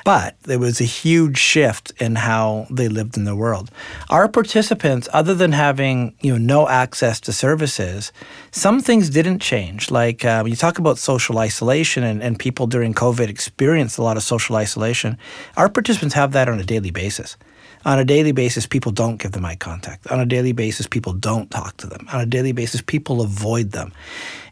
But 0.04 0.40
there 0.42 0.60
was 0.60 0.80
a 0.80 0.84
huge 0.84 1.36
shift 1.36 1.90
in 2.00 2.14
how 2.14 2.68
they 2.70 2.88
lived 2.88 3.16
in 3.16 3.24
the 3.24 3.34
world. 3.34 3.72
Our 4.08 4.28
participants 4.28 5.08
other 5.12 5.34
than 5.34 5.50
having 5.50 6.14
you 6.20 6.32
know 6.32 6.38
no 6.38 6.68
access 6.68 7.18
to 7.20 7.32
services 7.32 8.12
some 8.52 8.80
things 8.80 9.10
didn't 9.10 9.40
change. 9.40 9.90
Like 9.90 10.24
uh, 10.24 10.40
when 10.42 10.50
you 10.50 10.56
talk 10.56 10.78
about 10.78 10.98
social 10.98 11.38
isolation 11.38 12.04
and, 12.04 12.22
and 12.22 12.38
people 12.38 12.66
during 12.66 12.94
covid 12.94 13.28
experienced 13.28 13.98
a 13.98 14.02
lot 14.02 14.16
of 14.16 14.22
social 14.22 14.56
isolation 14.56 15.16
our 15.56 15.68
participants 15.68 16.14
have 16.14 16.32
that 16.32 16.48
on 16.48 16.58
a 16.60 16.64
daily 16.64 16.90
basis 16.90 17.36
on 17.86 18.00
a 18.00 18.04
daily 18.04 18.32
basis, 18.32 18.66
people 18.66 18.90
don't 18.90 19.16
give 19.16 19.30
them 19.30 19.44
eye 19.44 19.54
contact. 19.54 20.08
On 20.08 20.18
a 20.18 20.26
daily 20.26 20.50
basis, 20.50 20.88
people 20.88 21.12
don't 21.12 21.48
talk 21.52 21.76
to 21.76 21.86
them. 21.86 22.06
On 22.12 22.20
a 22.20 22.26
daily 22.26 22.50
basis, 22.50 22.82
people 22.82 23.22
avoid 23.22 23.70
them. 23.70 23.92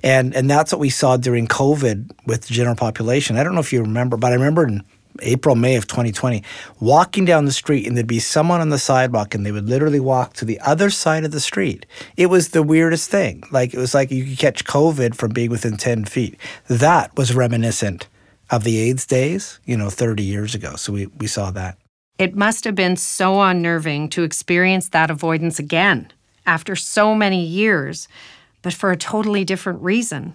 And, 0.05 0.35
and 0.37 0.49
that's 0.49 0.71
what 0.71 0.79
we 0.79 0.89
saw 0.89 1.17
during 1.17 1.49
COVID 1.49 2.13
with 2.27 2.43
the 2.43 2.55
general 2.55 2.77
population. 2.77 3.37
I 3.37 3.43
don't 3.43 3.55
know 3.55 3.61
if 3.61 3.73
you 3.73 3.81
remember, 3.81 4.17
but 4.17 4.31
I 4.31 4.35
remember 4.35 4.69
in 4.69 4.85
April, 5.21 5.57
May 5.57 5.75
of 5.75 5.89
2020, 5.89 6.45
walking 6.79 7.25
down 7.25 7.45
the 7.45 7.53
street, 7.53 7.89
and 7.89 7.97
there'd 7.97 8.07
be 8.07 8.21
someone 8.21 8.61
on 8.61 8.69
the 8.69 8.79
sidewalk, 8.79 9.35
and 9.35 9.45
they 9.45 9.53
would 9.53 9.69
literally 9.69 10.01
walk 10.01 10.35
to 10.35 10.45
the 10.45 10.61
other 10.61 10.89
side 10.89 11.25
of 11.25 11.33
the 11.33 11.41
street. 11.41 11.87
It 12.17 12.27
was 12.27 12.51
the 12.51 12.63
weirdest 12.63 13.11
thing. 13.11 13.43
Like, 13.51 13.75
it 13.75 13.79
was 13.79 13.95
like 13.95 14.13
you 14.13 14.25
could 14.25 14.39
catch 14.39 14.65
COVID 14.65 15.17
from 15.17 15.33
being 15.33 15.51
within 15.51 15.77
10 15.77 16.05
feet. 16.05 16.39
That 16.69 17.17
was 17.17 17.35
reminiscent 17.35 18.07
of 18.51 18.63
the 18.63 18.79
AIDS 18.79 19.07
days, 19.07 19.59
you 19.65 19.77
know, 19.77 19.91
30 19.91 20.23
years 20.23 20.55
ago. 20.55 20.77
So 20.77 20.93
we, 20.93 21.07
we 21.07 21.27
saw 21.27 21.51
that. 21.51 21.79
It 22.17 22.37
must 22.37 22.65
have 22.65 22.77
been 22.77 22.97
so 22.97 23.43
unnerving 23.43 24.09
to 24.11 24.23
experience 24.23 24.89
that 24.91 25.11
avoidance 25.11 25.59
again 25.59 26.13
after 26.47 26.77
so 26.77 27.13
many 27.13 27.45
years, 27.45 28.07
but 28.63 28.73
for 28.73 28.93
a 28.93 28.97
totally 28.97 29.45
different 29.45 29.83
reason. 29.83 30.35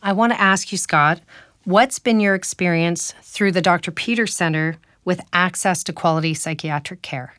I 0.00 0.12
want 0.12 0.32
to 0.32 0.40
ask 0.40 0.70
you, 0.70 0.78
Scott, 0.78 1.20
what's 1.64 1.98
been 1.98 2.20
your 2.20 2.36
experience 2.36 3.14
through 3.22 3.50
the 3.50 3.60
Dr. 3.60 3.90
Peter 3.90 4.28
Center 4.28 4.76
with 5.04 5.20
access 5.32 5.82
to 5.84 5.92
quality 5.92 6.34
psychiatric 6.34 7.02
care? 7.02 7.34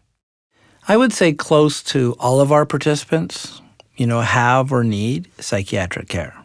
I 0.90 0.98
would 0.98 1.14
say 1.14 1.32
close 1.32 1.82
to 1.84 2.18
all 2.20 2.42
of 2.42 2.52
our 2.52 2.66
participants, 2.66 3.62
you 3.96 4.06
know, 4.06 4.20
have 4.20 4.74
or 4.74 4.84
need 4.84 5.30
psychiatric 5.40 6.10
care. 6.10 6.36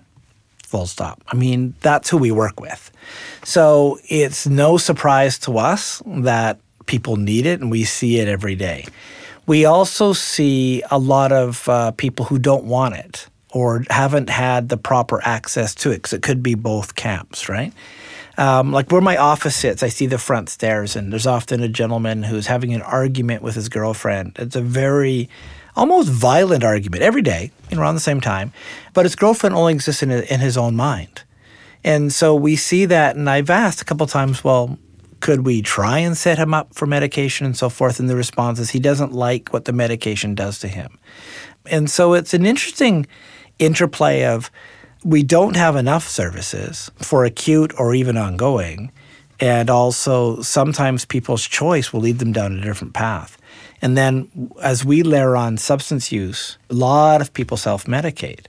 Full 0.62 0.86
stop. 0.86 1.24
I 1.26 1.34
mean, 1.34 1.74
that's 1.80 2.10
who 2.10 2.18
we 2.18 2.30
work 2.30 2.60
with. 2.60 2.92
So 3.42 3.98
it's 4.08 4.46
no 4.46 4.76
surprise 4.76 5.36
to 5.40 5.58
us 5.58 6.00
that 6.06 6.60
people 6.88 7.14
need 7.16 7.46
it 7.46 7.60
and 7.60 7.70
we 7.70 7.84
see 7.84 8.18
it 8.18 8.26
every 8.26 8.56
day. 8.56 8.84
We 9.46 9.64
also 9.64 10.12
see 10.12 10.82
a 10.90 10.98
lot 10.98 11.30
of 11.30 11.68
uh, 11.68 11.92
people 11.92 12.26
who 12.26 12.38
don't 12.38 12.64
want 12.64 12.96
it 12.96 13.28
or 13.52 13.84
haven't 13.88 14.28
had 14.28 14.68
the 14.68 14.76
proper 14.76 15.22
access 15.22 15.74
to 15.76 15.90
it 15.90 15.98
because 15.98 16.12
it 16.12 16.22
could 16.22 16.42
be 16.42 16.54
both 16.54 16.96
camps, 16.96 17.48
right? 17.48 17.72
Um, 18.36 18.72
like 18.72 18.92
where 18.92 19.00
my 19.00 19.16
office 19.16 19.56
sits, 19.56 19.82
I 19.82 19.88
see 19.88 20.06
the 20.06 20.18
front 20.18 20.48
stairs, 20.48 20.94
and 20.94 21.12
there's 21.12 21.26
often 21.26 21.60
a 21.62 21.68
gentleman 21.68 22.22
who's 22.22 22.46
having 22.46 22.72
an 22.72 22.82
argument 22.82 23.42
with 23.42 23.56
his 23.56 23.68
girlfriend. 23.68 24.36
It's 24.38 24.54
a 24.54 24.60
very 24.60 25.28
almost 25.74 26.08
violent 26.08 26.62
argument 26.62 27.02
every 27.02 27.22
day, 27.22 27.50
around 27.72 27.94
the 27.94 28.00
same 28.00 28.20
time, 28.20 28.52
but 28.94 29.04
his 29.04 29.16
girlfriend 29.16 29.56
only 29.56 29.72
exists 29.72 30.02
in, 30.02 30.10
in 30.10 30.40
his 30.40 30.56
own 30.56 30.76
mind. 30.76 31.22
And 31.82 32.12
so 32.12 32.34
we 32.34 32.54
see 32.54 32.84
that, 32.84 33.16
and 33.16 33.28
I've 33.28 33.50
asked 33.50 33.80
a 33.80 33.84
couple 33.84 34.06
times, 34.06 34.44
well, 34.44 34.78
could 35.20 35.44
we 35.44 35.62
try 35.62 35.98
and 35.98 36.16
set 36.16 36.38
him 36.38 36.54
up 36.54 36.74
for 36.74 36.86
medication 36.86 37.46
and 37.46 37.56
so 37.56 37.68
forth? 37.68 37.98
And 37.98 38.08
the 38.08 38.16
response 38.16 38.58
is 38.58 38.70
he 38.70 38.80
doesn't 38.80 39.12
like 39.12 39.52
what 39.52 39.64
the 39.64 39.72
medication 39.72 40.34
does 40.34 40.58
to 40.60 40.68
him. 40.68 40.98
And 41.66 41.90
so 41.90 42.14
it's 42.14 42.34
an 42.34 42.46
interesting 42.46 43.06
interplay 43.58 44.24
of 44.24 44.50
we 45.04 45.22
don't 45.22 45.56
have 45.56 45.76
enough 45.76 46.08
services 46.08 46.90
for 46.96 47.24
acute 47.24 47.72
or 47.78 47.94
even 47.94 48.16
ongoing. 48.16 48.90
And 49.40 49.70
also, 49.70 50.42
sometimes 50.42 51.04
people's 51.04 51.46
choice 51.46 51.92
will 51.92 52.00
lead 52.00 52.18
them 52.18 52.32
down 52.32 52.58
a 52.58 52.60
different 52.60 52.92
path. 52.92 53.38
And 53.80 53.96
then, 53.96 54.50
as 54.60 54.84
we 54.84 55.04
layer 55.04 55.36
on 55.36 55.58
substance 55.58 56.10
use, 56.10 56.58
a 56.70 56.74
lot 56.74 57.20
of 57.20 57.32
people 57.32 57.56
self 57.56 57.84
medicate. 57.84 58.46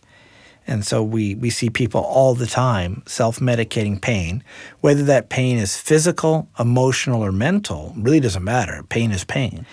And 0.67 0.85
so 0.85 1.03
we, 1.03 1.33
we 1.35 1.49
see 1.49 1.69
people 1.69 2.01
all 2.01 2.35
the 2.35 2.45
time 2.45 3.01
self 3.05 3.39
medicating 3.39 3.99
pain, 3.99 4.43
whether 4.81 5.03
that 5.03 5.29
pain 5.29 5.57
is 5.57 5.77
physical, 5.77 6.47
emotional, 6.59 7.23
or 7.23 7.31
mental, 7.31 7.93
really 7.97 8.19
doesn't 8.19 8.43
matter. 8.43 8.83
Pain 8.83 9.11
is 9.11 9.23
pain. 9.23 9.65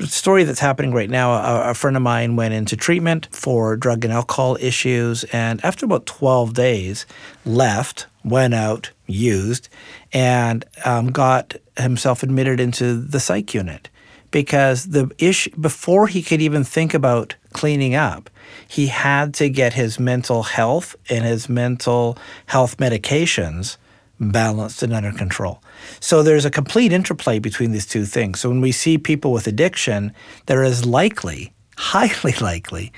Story 0.00 0.44
that's 0.44 0.60
happening 0.60 0.92
right 0.92 1.08
now 1.08 1.32
a, 1.32 1.70
a 1.70 1.74
friend 1.74 1.96
of 1.96 2.02
mine 2.02 2.36
went 2.36 2.52
into 2.52 2.76
treatment 2.76 3.28
for 3.32 3.76
drug 3.76 4.04
and 4.04 4.12
alcohol 4.12 4.56
issues, 4.60 5.24
and 5.24 5.64
after 5.64 5.86
about 5.86 6.06
12 6.06 6.52
days, 6.52 7.06
left, 7.44 8.06
went 8.22 8.54
out, 8.54 8.90
used, 9.06 9.68
and 10.12 10.64
um, 10.84 11.06
got 11.08 11.54
himself 11.78 12.22
admitted 12.22 12.60
into 12.60 13.00
the 13.00 13.18
psych 13.18 13.54
unit 13.54 13.88
because 14.34 14.86
the 14.86 15.08
issue 15.18 15.50
before 15.60 16.08
he 16.08 16.20
could 16.20 16.42
even 16.42 16.64
think 16.64 16.92
about 16.92 17.36
cleaning 17.52 17.94
up, 17.94 18.28
he 18.68 18.86
had 18.88 19.34
to 19.34 19.48
get 19.48 19.72
his 19.72 19.98
mental 19.98 20.42
health 20.42 20.96
and 21.08 21.24
his 21.24 21.48
mental 21.48 22.18
health 22.46 22.76
medications 22.78 23.76
balanced 24.20 24.82
and 24.82 24.92
under 24.92 25.12
control. 25.12 25.62
So 26.00 26.22
there's 26.22 26.44
a 26.44 26.50
complete 26.50 26.92
interplay 26.92 27.38
between 27.38 27.72
these 27.72 27.86
two 27.86 28.04
things. 28.04 28.40
So 28.40 28.48
when 28.48 28.60
we 28.60 28.72
see 28.72 28.98
people 28.98 29.32
with 29.32 29.46
addiction, 29.46 30.12
there 30.46 30.62
is 30.62 30.86
likely, 30.86 31.52
highly 31.76 32.32
likely, 32.40 32.92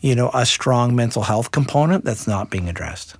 you 0.00 0.14
know, 0.14 0.30
a 0.32 0.46
strong 0.46 0.94
mental 0.94 1.22
health 1.22 1.50
component 1.50 2.04
that's 2.04 2.26
not 2.26 2.50
being 2.50 2.68
addressed. 2.68 3.16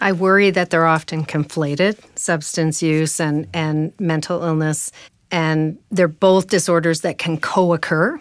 I 0.00 0.12
worry 0.12 0.50
that 0.50 0.70
they're 0.70 0.86
often 0.86 1.24
conflated, 1.24 1.98
substance 2.16 2.82
use 2.82 3.18
and, 3.18 3.48
and 3.52 3.92
mental 3.98 4.44
illness 4.44 4.92
and 5.30 5.78
they're 5.90 6.08
both 6.08 6.48
disorders 6.48 7.02
that 7.02 7.18
can 7.18 7.38
co 7.38 7.74
occur, 7.74 8.18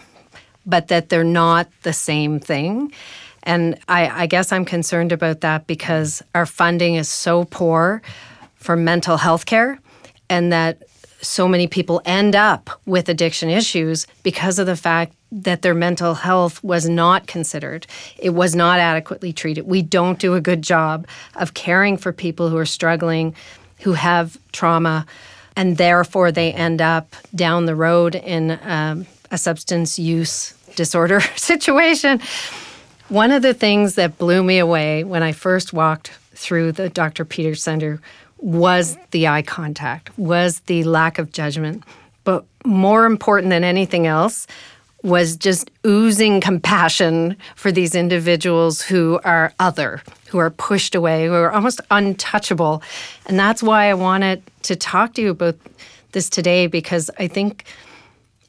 but 0.68 0.90
that 0.90 1.10
they're 1.10 1.24
not 1.24 1.68
the 1.82 1.94
same 1.94 2.40
thing. 2.40 2.92
And 3.44 3.80
I, 3.88 4.24
I, 4.24 4.26
guess 4.28 4.52
I'm 4.52 4.66
concerned 4.66 5.14
about 5.14 5.42
that 5.42 5.66
because 5.66 6.22
our 6.36 6.46
funding 6.46 6.96
is 6.96 7.08
so 7.08 7.46
poor 7.46 8.02
for 8.56 8.76
mental 8.76 9.18
health 9.18 9.46
care, 9.46 9.80
and 10.30 10.52
that 10.52 10.84
so 11.22 11.48
many 11.48 11.66
people 11.66 12.02
end 12.06 12.36
up 12.36 12.70
with 12.86 13.08
addiction 13.08 13.50
issues 13.50 14.06
because 14.24 14.60
of 14.60 14.68
the 14.68 14.76
fact 14.76 15.14
that 15.32 15.62
their 15.62 15.74
mental 15.74 16.14
health 16.14 16.62
was 16.64 16.88
not 16.88 17.26
considered. 17.26 17.88
It 18.18 18.32
was 18.32 18.54
not 18.54 18.80
adequately 18.80 19.32
treated. 19.34 19.66
We 19.66 19.82
don't 19.82 20.20
do 20.20 20.36
a 20.36 20.42
good 20.42 20.62
job 20.62 21.08
of 21.36 21.54
caring 21.54 21.98
for 21.98 22.12
people 22.12 22.50
who 22.50 22.58
are 22.58 22.66
struggling, 22.66 23.34
who 23.80 23.94
have 23.94 24.38
trauma 24.52 25.06
and 25.58 25.78
therefore 25.78 26.32
they 26.32 26.54
end 26.54 26.82
up 26.82 27.16
down 27.34 27.66
the 27.66 27.76
road 27.76 28.16
in 28.16 28.60
um, 28.62 29.08
a 29.32 29.38
substance 29.38 29.98
use 29.98 30.54
disorder 30.78 31.20
situation. 31.36 32.22
One 33.10 33.32
of 33.32 33.42
the 33.42 33.54
things 33.54 33.96
that 33.96 34.18
blew 34.18 34.42
me 34.42 34.60
away 34.60 35.04
when 35.04 35.24
I 35.24 35.34
first 35.34 35.74
walked 35.74 36.12
through 36.34 36.72
the 36.74 36.88
Dr. 36.88 37.26
Peter 37.26 37.56
Center 37.56 38.00
was 38.38 38.98
the 39.12 39.28
eye 39.28 39.42
contact, 39.42 40.18
was 40.18 40.62
the 40.62 40.84
lack 40.86 41.18
of 41.18 41.34
judgment. 41.34 41.84
But 42.24 42.46
more 42.64 43.06
important 43.06 43.50
than 43.50 43.64
anything 43.64 44.08
else 44.08 44.48
was 45.04 45.38
just 45.38 45.72
oozing 45.86 46.42
compassion 46.42 47.38
for 47.56 47.72
these 47.72 47.96
individuals 47.96 48.82
who 48.82 49.20
are 49.24 49.54
other, 49.60 50.02
who 50.30 50.38
are 50.38 50.50
pushed 50.50 50.96
away, 50.96 51.28
who 51.28 51.34
are 51.34 51.52
almost 51.52 51.80
untouchable. 51.92 52.82
And 53.26 53.40
that's 53.40 53.64
why 53.64 53.90
I 53.90 53.94
wanted 53.94 54.44
to 54.64 54.76
talk 54.76 55.14
to 55.14 55.22
you 55.22 55.30
about 55.30 55.56
this 56.12 56.30
today 56.30 56.68
because 56.68 57.10
I 57.20 57.28
think 57.28 57.66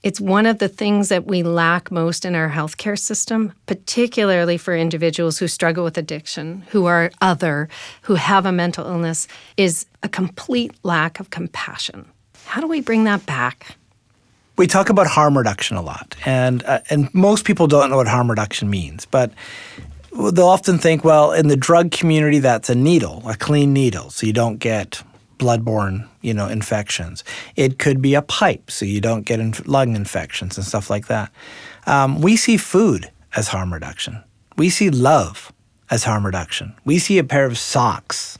it's 0.03 0.21
one 0.21 0.47
of 0.47 0.59
the 0.59 0.69
things 0.69 1.09
that 1.09 1.27
we 1.27 1.43
lack 1.43 1.91
most 1.91 2.25
in 2.25 2.35
our 2.35 2.51
healthcare 2.51 2.99
system, 2.99 3.53
particularly 3.67 4.57
for 4.57 4.77
individuals 4.77 5.39
who 5.39 5.49
struggle 5.49 5.85
with 5.85 5.99
addiction, 5.99 6.65
who 6.71 6.87
are 6.87 7.11
other, 7.21 7.69
who 8.03 8.15
have 8.15 8.47
a 8.47 8.53
mental 8.53 8.87
illness, 8.87 9.27
is 9.57 9.87
a 10.03 10.09
complete 10.09 10.73
lack 10.83 11.19
of 11.19 11.31
compassion. 11.31 12.07
How 12.47 12.61
do 12.61 12.67
we 12.67 12.81
bring 12.81 13.05
that 13.05 13.27
back? 13.27 13.77
we 14.59 14.67
talk 14.67 14.91
about 14.91 15.07
harm 15.07 15.39
reduction 15.39 15.77
a 15.77 15.83
lot, 15.83 16.17
and 16.27 16.63
uh, 16.65 16.81
and 16.91 17.13
most 17.15 17.45
people 17.45 17.67
don't 17.67 17.89
know 17.89 17.97
what 17.97 18.09
harm 18.09 18.29
reduction 18.29 18.69
means, 18.69 19.07
but 19.07 19.33
they'll 20.13 20.47
often 20.47 20.79
think, 20.79 21.05
well, 21.05 21.33
in 21.33 21.49
the 21.49 21.57
drug 21.57 21.93
community, 21.93 22.41
that's 22.41 22.69
a 22.69 22.75
needle, 22.75 23.23
a 23.27 23.37
clean 23.37 23.73
needle, 23.73 24.11
so 24.11 24.27
you 24.27 24.33
don't 24.33 24.59
get 24.59 25.03
bloodborne, 25.39 26.07
you 26.21 26.35
know, 26.35 26.47
infections. 26.47 27.25
It 27.57 27.79
could 27.79 28.03
be 28.03 28.15
a 28.15 28.23
pipe, 28.23 28.71
so 28.71 28.85
you 28.85 29.01
don't 29.01 29.23
get 29.23 29.41
inf- 29.41 29.67
lung 29.67 29.97
infections 29.97 30.57
and 30.57 30.67
stuff 30.67 30.91
like 30.91 31.07
that. 31.07 31.31
Um, 31.87 32.21
we 32.21 32.37
see 32.37 32.57
food 32.57 33.11
as 33.37 33.49
harm 33.49 33.73
reduction. 33.73 34.23
We 34.57 34.71
see 34.71 34.91
love 34.91 35.53
as 35.91 36.05
harm 36.05 36.27
reduction. 36.27 36.75
We 36.85 36.99
see 36.99 37.19
a 37.19 37.25
pair 37.25 37.47
of 37.47 37.57
socks 37.59 38.39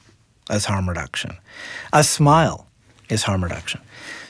as 0.49 0.65
harm 0.65 0.89
reduction. 0.89 1.37
A 1.93 2.03
smile 2.03 2.67
is 3.09 3.23
harm 3.23 3.43
reduction. 3.43 3.81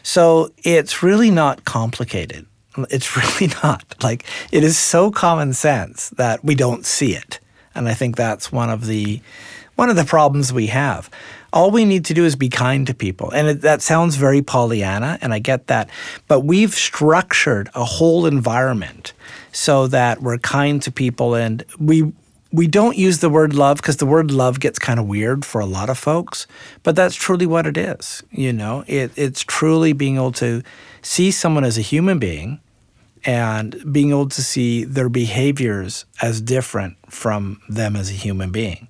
So 0.03 0.51
it's 0.63 1.03
really 1.03 1.31
not 1.31 1.65
complicated. 1.65 2.45
It's 2.89 3.15
really 3.41 3.53
not. 3.63 3.95
Like, 4.01 4.25
it 4.51 4.63
is 4.63 4.77
so 4.77 5.11
common 5.11 5.53
sense 5.53 6.09
that 6.11 6.43
we 6.43 6.55
don't 6.55 6.85
see 6.85 7.15
it. 7.15 7.39
And 7.75 7.87
I 7.87 7.93
think 7.93 8.15
that's 8.15 8.51
one 8.51 8.69
of 8.69 8.85
the 8.85 9.21
one 9.75 9.89
of 9.89 9.95
the 9.95 10.03
problems 10.03 10.51
we 10.51 10.67
have. 10.67 11.09
All 11.51 11.71
we 11.71 11.85
need 11.85 12.05
to 12.05 12.13
do 12.13 12.25
is 12.25 12.35
be 12.35 12.49
kind 12.49 12.85
to 12.87 12.93
people. 12.93 13.31
And 13.31 13.47
it, 13.47 13.61
that 13.61 13.81
sounds 13.81 14.15
very 14.15 14.41
Pollyanna, 14.41 15.17
and 15.21 15.33
I 15.33 15.39
get 15.39 15.67
that. 15.67 15.89
But 16.27 16.41
we've 16.41 16.73
structured 16.73 17.69
a 17.75 17.83
whole 17.83 18.25
environment 18.25 19.13
so 19.51 19.87
that 19.87 20.21
we're 20.21 20.37
kind 20.37 20.81
to 20.83 20.91
people 20.91 21.35
and 21.35 21.63
we 21.79 22.13
we 22.51 22.67
don't 22.67 22.97
use 22.97 23.19
the 23.19 23.29
word 23.29 23.53
love 23.53 23.77
because 23.77 23.97
the 23.97 24.05
word 24.05 24.31
love 24.31 24.59
gets 24.59 24.79
kind 24.79 24.99
of 24.99 25.07
weird 25.07 25.45
for 25.45 25.61
a 25.61 25.67
lot 25.67 25.89
of 25.89 25.97
folks, 25.97 26.47
but 26.81 26.95
that's 26.95 27.13
truly 27.15 27.45
what 27.45 27.67
it 27.67 27.77
is. 27.77 28.23
You 28.31 28.53
know, 28.53 28.83
it, 28.87 29.11
it's 29.15 29.41
truly 29.41 29.93
being 29.93 30.15
able 30.15 30.31
to 30.33 30.63
see 31.03 31.29
someone 31.29 31.63
as 31.63 31.77
a 31.77 31.81
human 31.81 32.17
being 32.17 32.59
and 33.25 33.93
being 33.93 34.09
able 34.09 34.29
to 34.29 34.41
see 34.41 34.83
their 34.83 35.09
behaviors 35.09 36.05
as 36.21 36.41
different 36.41 36.97
from 37.11 37.61
them 37.69 37.95
as 37.95 38.09
a 38.09 38.13
human 38.13 38.51
being. 38.51 38.87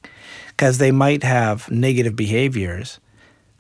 Because 0.59 0.77
they 0.77 0.91
might 0.91 1.23
have 1.23 1.71
negative 1.71 2.17
behaviors 2.17 2.99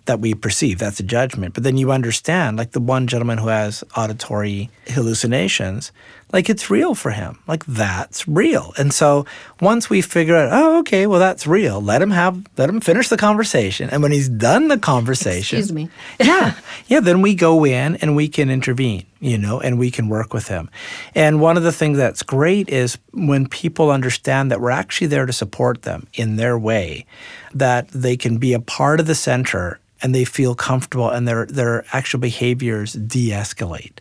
that 0.03 0.19
we 0.19 0.33
perceive. 0.33 0.79
That's 0.79 0.99
a 0.99 1.03
judgment. 1.03 1.53
But 1.53 1.63
then 1.63 1.77
you 1.77 1.93
understand, 1.93 2.57
like 2.57 2.71
the 2.71 2.81
one 2.81 3.07
gentleman 3.07 3.37
who 3.37 3.47
has 3.47 3.85
auditory 3.95 4.69
hallucinations, 4.85 5.93
like 6.31 6.49
it's 6.49 6.69
real 6.69 6.93
for 6.93 7.11
him. 7.11 7.39
Like 7.47 7.65
that's 7.65 8.27
real. 8.27 8.73
And 8.77 8.93
so 8.93 9.25
once 9.61 9.89
we 9.89 10.01
figure 10.01 10.35
out, 10.35 10.49
oh, 10.51 10.79
okay, 10.79 11.07
well 11.07 11.19
that's 11.19 11.47
real. 11.47 11.81
Let 11.81 12.01
him 12.01 12.11
have, 12.11 12.45
let 12.57 12.69
him 12.69 12.81
finish 12.81 13.09
the 13.09 13.17
conversation. 13.17 13.89
And 13.89 14.03
when 14.03 14.11
he's 14.11 14.29
done 14.29 14.67
the 14.67 14.77
conversation, 14.77 15.59
excuse 15.59 15.73
me, 15.73 15.89
yeah, 16.19 16.55
yeah, 16.87 16.99
then 16.99 17.21
we 17.21 17.33
go 17.33 17.65
in 17.65 17.95
and 17.97 18.15
we 18.15 18.27
can 18.27 18.49
intervene, 18.49 19.05
you 19.19 19.37
know, 19.37 19.59
and 19.59 19.79
we 19.79 19.89
can 19.89 20.07
work 20.07 20.33
with 20.33 20.47
him. 20.47 20.69
And 21.15 21.41
one 21.41 21.57
of 21.57 21.63
the 21.63 21.71
things 21.71 21.97
that's 21.97 22.21
great 22.21 22.69
is 22.69 22.99
when 23.11 23.47
people 23.47 23.89
understand 23.89 24.51
that 24.51 24.61
we're 24.61 24.69
actually 24.69 25.07
there 25.07 25.25
to 25.25 25.33
support 25.33 25.81
them 25.81 26.07
in 26.13 26.35
their 26.35 26.59
way, 26.59 27.05
that 27.53 27.87
they 27.89 28.15
can 28.15 28.37
be 28.37 28.53
a 28.53 28.59
part 28.59 28.99
of 28.99 29.07
the 29.07 29.15
center 29.15 29.79
and 30.01 30.15
they 30.15 30.23
feel 30.23 30.55
comfortable 30.55 31.09
and 31.09 31.27
their 31.27 31.45
their 31.45 31.85
actual 31.91 32.19
behaviors 32.19 32.93
de-escalate 32.93 33.97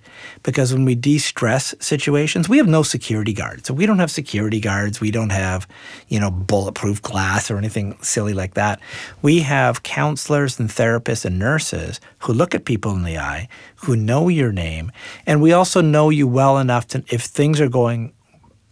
because 0.49 0.73
when 0.73 0.87
we 0.87 0.95
de-stress 0.95 1.75
situations 1.79 2.49
we 2.49 2.57
have 2.57 2.67
no 2.67 2.83
security 2.83 3.35
guards 3.35 3.69
so 3.69 3.75
we 3.75 3.85
don't 3.85 3.99
have 3.99 4.11
security 4.11 4.61
guards 4.61 4.99
we 4.99 5.11
don't 5.11 5.29
have 5.29 5.69
you 6.09 6.19
know 6.19 6.31
bulletproof 6.31 7.03
glass 7.03 7.51
or 7.51 7.59
anything 7.59 7.95
silly 8.01 8.33
like 8.33 8.55
that 8.55 8.81
we 9.21 9.41
have 9.41 9.83
counselors 9.83 10.59
and 10.59 10.71
therapists 10.71 11.27
and 11.27 11.39
nurses 11.39 12.01
who 12.21 12.33
look 12.33 12.55
at 12.55 12.65
people 12.65 12.93
in 12.93 13.05
the 13.05 13.19
eye 13.19 13.47
who 13.77 13.95
know 13.95 14.29
your 14.29 14.51
name 14.51 14.91
and 15.27 15.43
we 15.43 15.53
also 15.53 15.83
know 15.83 16.09
you 16.09 16.27
well 16.27 16.57
enough 16.57 16.87
to 16.87 17.05
if 17.09 17.23
things 17.25 17.61
are 17.61 17.69
going 17.69 18.11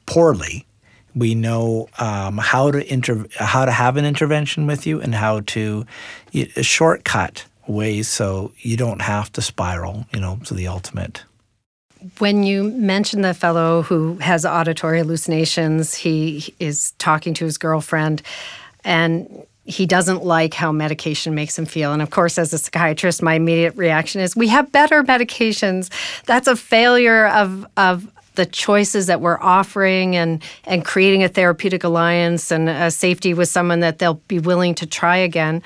poorly 0.07 0.67
we 1.15 1.35
know 1.35 1.89
um, 1.99 2.39
how 2.39 2.71
to 2.71 2.91
inter- 2.91 3.27
how 3.37 3.67
to 3.67 3.73
have 3.73 3.99
an 3.99 4.07
intervention 4.07 4.67
with 4.67 4.87
you 4.87 4.99
and 4.99 5.15
how 5.15 5.41
to 5.41 5.85
uh, 6.35 6.63
shortcut 6.63 7.45
ways 7.67 8.09
so 8.09 8.53
you 8.59 8.77
don't 8.77 9.03
have 9.03 9.33
to 9.33 9.43
spiral, 9.43 10.07
you 10.13 10.21
know, 10.21 10.39
to 10.45 10.55
the 10.55 10.69
ultimate. 10.69 11.25
When 12.19 12.43
you 12.43 12.65
mentioned 12.65 13.25
the 13.25 13.35
fellow 13.35 13.83
who 13.83 14.17
has 14.17 14.45
auditory 14.45 14.99
hallucinations, 14.99 15.95
he 15.95 16.55
is 16.61 16.93
talking 16.99 17.35
to 17.35 17.45
his 17.45 17.59
girlfriend 17.59 18.23
and 18.85 19.47
he 19.65 19.85
doesn't 19.85 20.25
like 20.25 20.55
how 20.55 20.71
medication 20.71 21.35
makes 21.35 21.59
him 21.59 21.67
feel. 21.67 21.93
And 21.93 22.01
of 22.01 22.11
course, 22.11 22.39
as 22.39 22.53
a 22.53 22.59
psychiatrist, 22.59 23.23
my 23.23 23.35
immediate 23.35 23.77
reaction 23.77 24.21
is 24.21 24.37
we 24.37 24.49
have 24.49 24.71
better 24.71 25.03
medications. 25.03 25.91
That's 26.25 26.47
a 26.47 26.55
failure 26.55 27.27
of, 27.27 27.67
of 27.77 28.11
the 28.37 28.47
choices 28.47 29.07
that 29.07 29.21
we're 29.21 29.41
offering 29.41 30.15
and 30.15 30.43
and 30.65 30.85
creating 30.85 31.25
a 31.25 31.29
therapeutic 31.29 31.83
alliance 31.83 32.51
and 32.51 32.69
a 32.69 32.91
safety 32.91 33.35
with 33.35 33.49
someone 33.49 33.81
that 33.81 33.99
they'll 33.99 34.23
be 34.29 34.39
willing 34.39 34.75
to 34.77 34.87
try 34.87 35.17
again. 35.17 35.63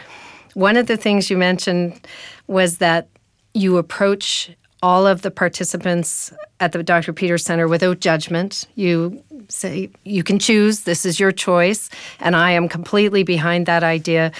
One 0.55 0.76
of 0.76 0.87
the 0.87 0.96
things 0.96 1.31
you 1.31 1.37
mentioned 1.37 2.07
was 2.46 2.79
that 2.79 3.09
you 3.55 3.76
approach 3.76 4.50
all 4.82 5.06
of 5.06 5.22
the 5.22 5.30
participants 5.30 6.32
at 6.58 6.72
the 6.72 6.82
Dr. 6.82 7.12
Peters 7.12 7.44
Center 7.44 7.68
without 7.68 8.00
judgment. 8.00 8.66
You 8.74 9.22
say 9.48 9.90
you 10.04 10.22
can 10.22 10.38
choose, 10.38 10.80
this 10.80 11.04
is 11.04 11.20
your 11.20 11.32
choice, 11.32 11.90
and 12.18 12.34
I 12.34 12.52
am 12.52 12.68
completely 12.68 13.22
behind 13.22 13.66
that 13.66 13.82
idea. 13.82 14.32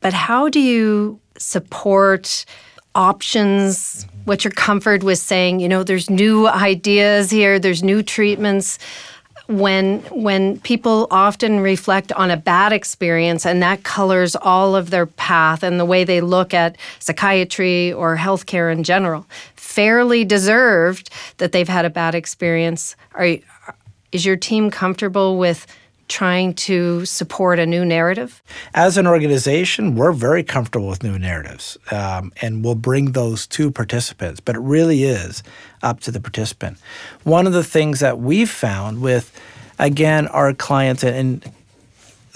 But 0.00 0.12
how 0.12 0.48
do 0.48 0.60
you 0.60 1.20
support 1.38 2.44
options, 2.94 4.06
what's 4.24 4.44
your 4.44 4.50
comfort 4.52 5.02
with 5.04 5.18
saying, 5.18 5.60
you 5.60 5.68
know, 5.68 5.84
there's 5.84 6.10
new 6.10 6.48
ideas 6.48 7.30
here, 7.30 7.58
there's 7.58 7.82
new 7.82 8.02
treatments 8.02 8.78
when 9.50 9.98
when 10.12 10.60
people 10.60 11.08
often 11.10 11.58
reflect 11.58 12.12
on 12.12 12.30
a 12.30 12.36
bad 12.36 12.72
experience 12.72 13.44
and 13.44 13.60
that 13.60 13.82
colors 13.82 14.36
all 14.36 14.76
of 14.76 14.90
their 14.90 15.06
path 15.06 15.64
and 15.64 15.80
the 15.80 15.84
way 15.84 16.04
they 16.04 16.20
look 16.20 16.54
at 16.54 16.76
psychiatry 17.00 17.92
or 17.92 18.16
healthcare 18.16 18.72
in 18.72 18.84
general 18.84 19.26
fairly 19.70 20.24
deserved 20.24 21.10
that 21.36 21.52
they've 21.52 21.68
had 21.68 21.84
a 21.84 21.90
bad 21.90 22.14
experience 22.14 22.96
are 23.14 23.38
is 24.10 24.26
your 24.26 24.36
team 24.36 24.68
comfortable 24.68 25.38
with 25.38 25.64
trying 26.08 26.52
to 26.52 27.04
support 27.04 27.60
a 27.60 27.66
new 27.66 27.84
narrative? 27.84 28.42
As 28.74 28.96
an 28.96 29.06
organization, 29.06 29.94
we're 29.94 30.10
very 30.10 30.42
comfortable 30.42 30.88
with 30.88 31.04
new 31.04 31.16
narratives 31.16 31.78
um, 31.92 32.32
and 32.42 32.64
we'll 32.64 32.74
bring 32.74 33.12
those 33.12 33.46
to 33.46 33.70
participants, 33.70 34.40
but 34.40 34.56
it 34.56 34.60
really 34.60 35.04
is 35.04 35.44
up 35.84 36.00
to 36.00 36.10
the 36.10 36.18
participant. 36.18 36.76
One 37.22 37.46
of 37.46 37.52
the 37.52 37.62
things 37.62 38.00
that 38.00 38.18
we've 38.18 38.50
found 38.50 39.00
with, 39.00 39.40
again, 39.78 40.26
our 40.26 40.52
clients, 40.52 41.04
and 41.04 41.48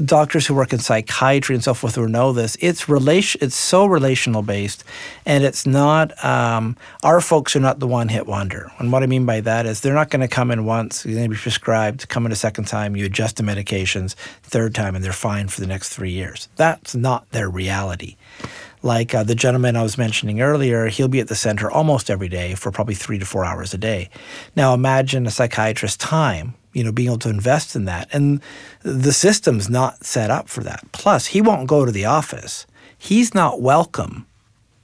doctors 0.03 0.47
who 0.47 0.55
work 0.55 0.73
in 0.73 0.79
psychiatry 0.79 1.55
and 1.55 1.63
so 1.63 1.75
forth 1.75 1.97
will 1.97 2.09
know 2.09 2.33
this. 2.33 2.57
It's 2.61 2.89
relation. 2.89 3.41
It's 3.43 3.57
so 3.57 3.87
relational 3.87 4.43
based, 4.43 4.85
and 5.27 5.45
it's 5.45 5.67
not. 5.67 6.25
Um, 6.25 6.77
our 7.03 7.21
folks 7.21 7.55
are 7.57 7.61
not 7.61 7.79
the 7.79 7.87
one 7.87 8.09
hit 8.09 8.27
wonder. 8.27 8.71
And 8.79 8.93
what 8.93 9.03
I 9.03 9.07
mean 9.07 9.27
by 9.27 9.41
that 9.41 9.67
is 9.67 9.81
they're 9.81 9.95
not 9.95 10.11
going 10.11 10.21
to 10.21 10.29
come 10.29 10.51
in 10.51 10.65
once. 10.65 11.05
You're 11.05 11.15
going 11.15 11.31
to 11.31 11.35
be 11.35 11.41
prescribed. 11.41 12.09
Come 12.09 12.27
in 12.27 12.33
a 12.33 12.37
second 12.37 12.67
time. 12.67 12.97
You 12.97 13.07
adjust 13.07 13.37
the 13.37 13.43
medications. 13.43 14.15
Third 14.43 14.75
time, 14.75 14.95
and 14.95 15.05
they're 15.05 15.13
fine 15.13 15.49
for 15.49 15.61
the 15.61 15.67
next 15.67 15.91
three 15.91 16.13
years. 16.13 16.49
That's 16.57 16.95
not 16.95 17.29
their 17.31 17.49
reality. 17.49 18.17
Like 18.85 19.15
uh, 19.15 19.23
the 19.25 19.35
gentleman 19.35 19.77
I 19.77 19.83
was 19.83 19.97
mentioning 19.97 20.43
earlier, 20.43 20.89
he'll 20.89 21.09
be 21.09 21.21
at 21.21 21.29
the 21.29 21.35
center 21.35 21.71
almost 21.71 22.11
every 22.11 22.29
day 22.29 22.55
for 22.55 22.71
probably 22.71 22.95
three 22.95 23.19
to 23.19 23.25
four 23.25 23.43
hours 23.43 23.73
a 23.73 23.79
day. 23.79 24.11
Now 24.55 24.75
imagine 24.75 25.27
a 25.27 25.31
psychiatrist's 25.31 25.97
time 25.97 26.55
you 26.75 26.85
know, 26.85 26.93
being 26.93 27.09
able 27.09 27.19
to 27.21 27.31
invest 27.31 27.75
in 27.77 27.87
that. 27.87 28.09
And 28.13 28.43
the 28.83 29.13
system's 29.13 29.71
not 29.71 30.05
set 30.05 30.31
up 30.31 30.49
for 30.49 30.63
that. 30.65 30.85
Plus, 30.93 31.27
he 31.27 31.41
won't 31.41 31.69
go 31.69 31.87
to 31.87 31.93
the 31.93 32.05
office. 32.05 32.67
He's 32.99 33.33
not 33.33 33.63
welcome 33.63 34.27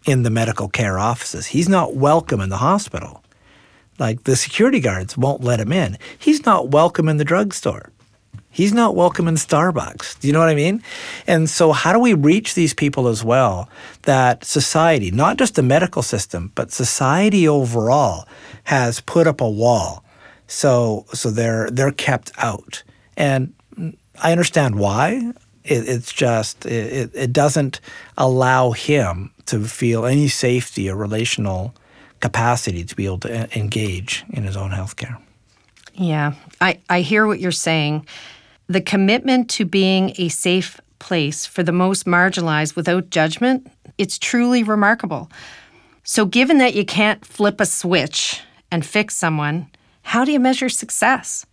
in 0.06 0.22
the 0.22 0.30
medical 0.30 0.68
care 0.68 0.98
offices. 0.98 1.48
He's 1.48 1.68
not 1.68 1.94
welcome 1.94 2.40
in 2.40 2.48
the 2.48 2.58
hospital. 2.58 3.22
Like 3.98 4.24
the 4.24 4.36
security 4.36 4.80
guards 4.80 5.18
won't 5.18 5.42
let 5.42 5.60
him 5.60 5.72
in. 5.72 5.98
He's 6.18 6.46
not 6.46 6.70
welcome 6.70 7.08
in 7.08 7.18
the 7.18 7.24
drugstore. 7.24 7.90
He's 8.52 8.72
not 8.72 8.96
welcome 8.96 9.28
in 9.28 9.36
Starbucks. 9.36 10.18
Do 10.18 10.26
you 10.26 10.32
know 10.32 10.40
what 10.40 10.48
I 10.48 10.54
mean? 10.54 10.82
And 11.26 11.48
so, 11.48 11.72
how 11.72 11.92
do 11.92 12.00
we 12.00 12.14
reach 12.14 12.54
these 12.54 12.74
people 12.74 13.06
as 13.06 13.24
well 13.24 13.68
that 14.02 14.44
society, 14.44 15.10
not 15.10 15.36
just 15.36 15.54
the 15.54 15.62
medical 15.62 16.02
system, 16.02 16.50
but 16.54 16.72
society 16.72 17.46
overall, 17.46 18.26
has 18.64 19.00
put 19.00 19.26
up 19.26 19.40
a 19.40 19.48
wall 19.48 20.04
so 20.50 21.06
so 21.14 21.30
they're 21.30 21.70
they're 21.70 21.92
kept 21.92 22.32
out, 22.36 22.82
and 23.16 23.54
I 24.20 24.32
understand 24.32 24.74
why. 24.74 25.32
It, 25.62 25.88
it's 25.88 26.12
just 26.12 26.66
it, 26.66 27.10
it 27.14 27.32
doesn't 27.32 27.80
allow 28.18 28.72
him 28.72 29.30
to 29.46 29.64
feel 29.64 30.04
any 30.04 30.26
safety 30.26 30.90
or 30.90 30.96
relational 30.96 31.74
capacity 32.18 32.82
to 32.82 32.96
be 32.96 33.06
able 33.06 33.20
to 33.20 33.56
engage 33.56 34.24
in 34.30 34.42
his 34.42 34.56
own 34.56 34.70
healthcare. 34.70 35.18
Yeah, 35.94 36.34
I, 36.60 36.80
I 36.88 37.02
hear 37.02 37.26
what 37.26 37.38
you're 37.40 37.52
saying. 37.52 38.06
The 38.70 38.80
commitment 38.80 39.50
to 39.50 39.64
being 39.64 40.14
a 40.16 40.28
safe 40.28 40.80
place 41.00 41.44
for 41.44 41.64
the 41.64 41.72
most 41.72 42.06
marginalized 42.06 42.76
without 42.76 43.11
judgment, 43.11 43.66
it's 43.98 44.16
truly 44.16 44.62
remarkable. 44.62 45.28
So, 46.04 46.24
given 46.24 46.59
that 46.59 46.76
you 46.76 46.85
can't 46.85 47.24
flip 47.24 47.61
a 47.61 47.66
switch 47.66 48.42
and 48.70 48.87
fix 48.87 49.16
someone, 49.16 49.68
how 50.02 50.24
do 50.24 50.30
you 50.30 50.38
measure 50.38 50.68
success? 50.68 51.44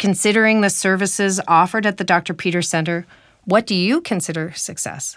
Considering 0.00 0.62
the 0.62 0.68
services 0.68 1.40
offered 1.46 1.86
at 1.86 1.98
the 1.98 2.02
Dr. 2.02 2.34
Peters 2.34 2.68
Center, 2.68 3.06
what 3.44 3.68
do 3.68 3.76
you 3.76 4.00
consider 4.00 4.52
success? 4.56 5.16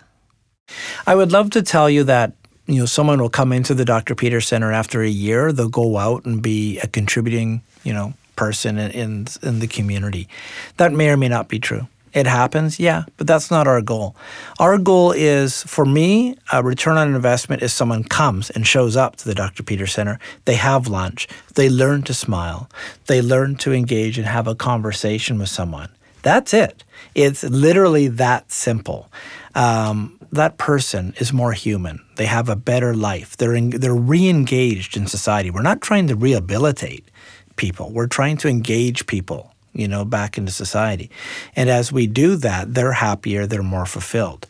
I 1.07 1.15
would 1.15 1.31
love 1.31 1.49
to 1.51 1.63
tell 1.63 1.89
you 1.89 2.03
that 2.03 2.33
you 2.67 2.77
know 2.77 2.85
someone 2.85 3.19
will 3.19 3.29
come 3.29 3.51
into 3.51 3.73
the 3.73 3.83
Dr. 3.83 4.13
Peters 4.13 4.47
Center 4.47 4.71
after 4.71 5.01
a 5.01 5.09
year, 5.09 5.51
they'll 5.51 5.69
go 5.69 5.97
out 5.97 6.23
and 6.23 6.39
be 6.39 6.77
a 6.81 6.87
contributing, 6.87 7.63
you 7.83 7.93
know, 7.93 8.13
person 8.37 8.77
in, 8.77 9.27
in, 9.41 9.59
the 9.59 9.67
community. 9.67 10.29
That 10.77 10.93
may 10.93 11.09
or 11.09 11.17
may 11.17 11.27
not 11.27 11.49
be 11.49 11.59
true. 11.59 11.87
It 12.13 12.25
happens, 12.25 12.79
yeah, 12.79 13.03
but 13.17 13.27
that's 13.27 13.51
not 13.51 13.67
our 13.67 13.81
goal. 13.81 14.15
Our 14.59 14.77
goal 14.77 15.11
is, 15.11 15.61
for 15.63 15.85
me, 15.85 16.37
a 16.51 16.63
return 16.63 16.97
on 16.97 17.13
investment 17.13 17.61
is 17.61 17.73
someone 17.73 18.05
comes 18.05 18.49
and 18.49 18.65
shows 18.65 18.95
up 18.95 19.17
to 19.17 19.25
the 19.25 19.35
Dr. 19.35 19.61
Peters 19.61 19.93
Center. 19.93 20.17
They 20.45 20.55
have 20.55 20.87
lunch. 20.87 21.27
They 21.55 21.69
learn 21.69 22.03
to 22.03 22.13
smile. 22.13 22.69
They 23.07 23.21
learn 23.21 23.55
to 23.57 23.73
engage 23.73 24.17
and 24.17 24.25
have 24.25 24.47
a 24.47 24.55
conversation 24.55 25.37
with 25.37 25.49
someone. 25.49 25.89
That's 26.23 26.53
it. 26.53 26.83
It's 27.13 27.43
literally 27.43 28.07
that 28.07 28.51
simple. 28.51 29.11
Um, 29.53 30.17
that 30.31 30.57
person 30.57 31.13
is 31.19 31.31
more 31.31 31.53
human. 31.53 32.03
They 32.15 32.25
have 32.25 32.49
a 32.49 32.55
better 32.55 32.93
life. 32.93 33.37
They're 33.37 33.55
in, 33.55 33.69
they're 33.69 33.93
re-engaged 33.93 34.97
in 34.97 35.07
society. 35.07 35.51
We're 35.51 35.61
not 35.61 35.81
trying 35.81 36.07
to 36.07 36.15
rehabilitate 36.15 37.09
people. 37.57 37.91
We're 37.91 38.07
trying 38.07 38.37
to 38.37 38.47
engage 38.47 39.05
people 39.07 39.53
you 39.77 39.87
know, 39.87 40.03
back 40.03 40.37
into 40.37 40.51
society. 40.51 41.09
And 41.55 41.69
as 41.69 41.91
we 41.91 42.07
do 42.07 42.35
that, 42.37 42.73
they're 42.73 42.93
happier, 42.93 43.45
they're 43.45 43.63
more 43.63 43.85
fulfilled. 43.85 44.47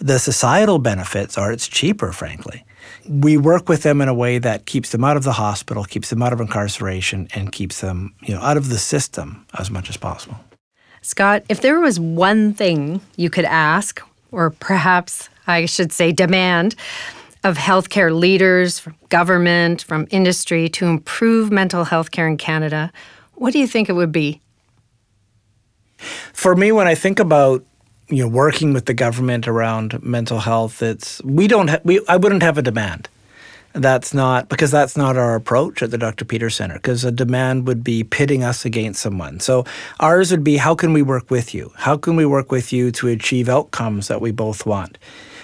The 0.00 0.18
societal 0.18 0.78
benefits 0.78 1.36
are 1.36 1.52
it's 1.52 1.68
cheaper, 1.68 2.10
frankly. 2.12 2.64
We 3.06 3.36
work 3.36 3.68
with 3.68 3.82
them 3.82 4.00
in 4.00 4.08
a 4.08 4.14
way 4.14 4.38
that 4.38 4.64
keeps 4.64 4.90
them 4.90 5.04
out 5.04 5.18
of 5.18 5.24
the 5.24 5.32
hospital, 5.32 5.84
keeps 5.84 6.08
them 6.08 6.22
out 6.22 6.32
of 6.32 6.40
incarceration, 6.40 7.28
and 7.34 7.52
keeps 7.52 7.82
them, 7.82 8.14
you 8.22 8.34
know, 8.34 8.40
out 8.40 8.56
of 8.56 8.70
the 8.70 8.78
system 8.78 9.44
as 9.58 9.70
much 9.70 9.90
as 9.90 9.98
possible. 9.98 10.36
Scott, 11.02 11.44
if 11.48 11.60
there 11.60 11.80
was 11.80 12.00
one 12.00 12.54
thing 12.54 13.00
you 13.16 13.28
could 13.28 13.44
ask, 13.44 14.02
or 14.32 14.50
perhaps 14.50 15.28
I 15.46 15.66
should 15.66 15.92
say 15.92 16.12
demand, 16.12 16.74
of 17.42 17.56
healthcare 17.56 18.16
leaders, 18.16 18.78
from 18.78 18.96
government, 19.08 19.82
from 19.82 20.06
industry 20.10 20.68
to 20.68 20.86
improve 20.86 21.50
mental 21.50 21.84
health 21.84 22.10
care 22.10 22.28
in 22.28 22.36
Canada, 22.36 22.92
what 23.34 23.52
do 23.52 23.58
you 23.58 23.66
think 23.66 23.88
it 23.88 23.94
would 23.94 24.12
be? 24.12 24.40
For 26.32 26.54
me, 26.54 26.72
when 26.72 26.86
I 26.86 26.94
think 26.94 27.18
about 27.18 27.64
you 28.08 28.24
know 28.24 28.28
working 28.28 28.72
with 28.72 28.86
the 28.86 28.94
government 28.94 29.46
around 29.48 30.02
mental 30.02 30.40
health, 30.40 30.82
it's 30.82 31.22
we 31.22 31.46
don't 31.46 31.68
ha- 31.68 31.80
we 31.84 32.00
I 32.08 32.16
wouldn't 32.16 32.42
have 32.42 32.58
a 32.58 32.62
demand. 32.62 33.08
That's 33.72 34.12
not 34.12 34.48
because 34.48 34.72
that's 34.72 34.96
not 34.96 35.16
our 35.16 35.36
approach 35.36 35.82
at 35.82 35.92
the 35.92 35.98
Dr. 35.98 36.24
Peter 36.24 36.50
Center 36.50 36.74
because 36.74 37.04
a 37.04 37.12
demand 37.12 37.68
would 37.68 37.84
be 37.84 38.02
pitting 38.02 38.42
us 38.42 38.64
against 38.64 39.00
someone. 39.00 39.38
So 39.38 39.64
ours 40.00 40.32
would 40.32 40.42
be 40.42 40.56
how 40.56 40.74
can 40.74 40.92
we 40.92 41.02
work 41.02 41.30
with 41.30 41.54
you? 41.54 41.72
How 41.76 41.96
can 41.96 42.16
we 42.16 42.26
work 42.26 42.50
with 42.50 42.72
you 42.72 42.90
to 42.92 43.08
achieve 43.08 43.48
outcomes 43.48 44.08
that 44.08 44.20
we 44.20 44.32
both 44.32 44.66
want? 44.66 44.98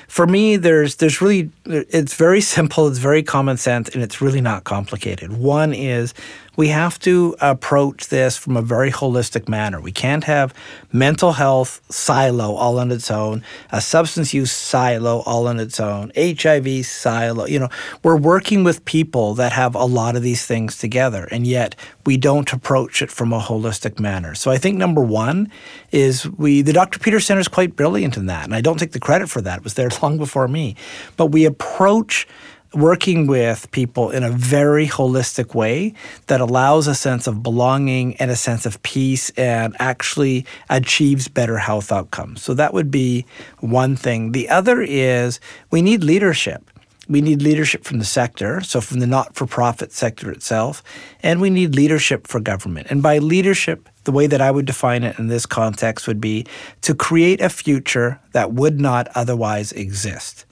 For 0.09 0.27
me, 0.27 0.57
there's 0.57 0.97
there's 0.97 1.21
really 1.21 1.51
it's 1.67 2.15
very 2.15 2.41
simple, 2.57 2.89
it's 2.89 2.99
very 2.99 3.23
common 3.23 3.57
sense, 3.57 3.89
and 3.89 4.03
it's 4.03 4.21
really 4.21 4.41
not 4.41 4.65
complicated. 4.65 5.33
One 5.37 5.73
is 5.73 6.15
we 6.57 6.69
have 6.69 6.99
to 7.01 7.37
approach 7.41 8.09
this 8.09 8.37
from 8.37 8.57
a 8.57 8.63
very 8.63 8.91
holistic 8.91 9.49
manner. 9.49 9.81
We 9.81 9.93
can't 9.93 10.25
have 10.25 10.55
mental 10.93 11.33
health 11.33 11.81
silo 11.91 12.55
all 12.55 12.79
on 12.79 12.91
its 12.91 13.11
own, 13.11 13.43
a 13.71 13.81
substance 13.81 14.33
use 14.33 14.51
silo 14.51 15.21
all 15.27 15.47
on 15.47 15.61
its 15.61 15.79
own, 15.79 16.11
HIV 16.17 16.87
silo. 16.87 17.47
You 17.47 17.61
know, 17.61 17.69
we're 18.03 18.17
working 18.17 18.65
with 18.65 18.85
people 18.85 19.35
that 19.35 19.53
have 19.53 19.75
a 19.75 19.85
lot 19.85 20.17
of 20.17 20.23
these 20.23 20.47
things 20.47 20.79
together, 20.79 21.29
and 21.31 21.47
yet 21.47 21.77
we 22.05 22.17
don't 22.17 22.51
approach 22.53 23.03
it 23.03 23.11
from 23.11 23.33
a 23.33 23.41
holistic 23.41 24.01
manner. 24.01 24.35
So 24.35 24.51
I 24.51 24.57
think 24.57 24.79
number 24.79 25.03
one 25.03 25.51
is 25.93 26.29
we 26.29 26.63
the 26.63 26.73
Dr. 26.73 26.99
Peter 26.99 27.21
Center 27.21 27.41
is 27.41 27.49
quite 27.49 27.77
brilliant 27.77 28.17
in 28.17 28.27
that, 28.27 28.45
and 28.45 28.55
I 28.55 28.61
don't 28.61 28.79
take 28.79 28.93
the 28.93 29.01
credit 29.01 29.29
for 29.29 29.41
that. 29.43 29.59
It 29.59 29.65
was 29.65 29.75
there 29.75 29.91
long 30.03 30.17
before 30.17 30.49
me, 30.49 30.77
but 31.17 31.27
we 31.27 31.45
approach 31.45 32.27
working 32.77 33.27
with 33.27 33.71
people 33.71 34.11
in 34.11 34.23
a 34.23 34.31
very 34.31 34.87
holistic 34.87 35.55
way 35.55 35.95
that 36.27 36.41
allows 36.41 36.87
a 36.87 36.95
sense 36.95 37.27
of 37.27 37.43
belonging 37.43 38.15
and 38.17 38.31
a 38.31 38.37
sense 38.37 38.67
of 38.67 38.83
peace 38.83 39.31
and 39.31 39.75
actually 39.79 40.45
achieves 40.69 41.27
better 41.27 41.57
health 41.57 41.91
outcomes. 41.91 42.43
So 42.43 42.53
that 42.55 42.75
would 42.75 42.91
be 42.91 43.25
one 43.61 43.97
thing. 43.97 44.33
The 44.33 44.49
other 44.51 44.83
is 44.83 45.41
we 45.71 45.81
need 45.81 46.05
leadership. 46.05 46.71
We 47.09 47.21
need 47.21 47.41
leadership 47.41 47.85
from 47.85 48.01
the 48.01 48.05
sector, 48.05 48.61
so 48.61 48.81
from 48.81 48.99
the 48.99 49.07
not 49.07 49.37
for 49.37 49.47
profit 49.47 49.93
sector 49.93 50.31
itself, 50.33 50.83
and 51.23 51.41
we 51.41 51.51
need 51.51 51.77
leadership 51.77 52.27
for 52.27 52.41
government. 52.41 52.89
And 52.91 53.01
by 53.01 53.19
leadership, 53.19 53.89
the 54.03 54.11
way 54.11 54.27
that 54.27 54.41
I 54.41 54.51
would 54.51 54.67
define 54.67 55.05
it 55.05 55.17
in 55.17 55.29
this 55.29 55.47
context 55.47 56.09
would 56.09 56.21
be 56.21 56.47
to 56.83 56.97
create 56.97 57.41
a 57.41 57.49
future 57.49 58.21
that 58.33 58.53
would 58.53 58.81
not 58.81 59.07
otherwise 59.15 59.71
exist. 59.71 60.47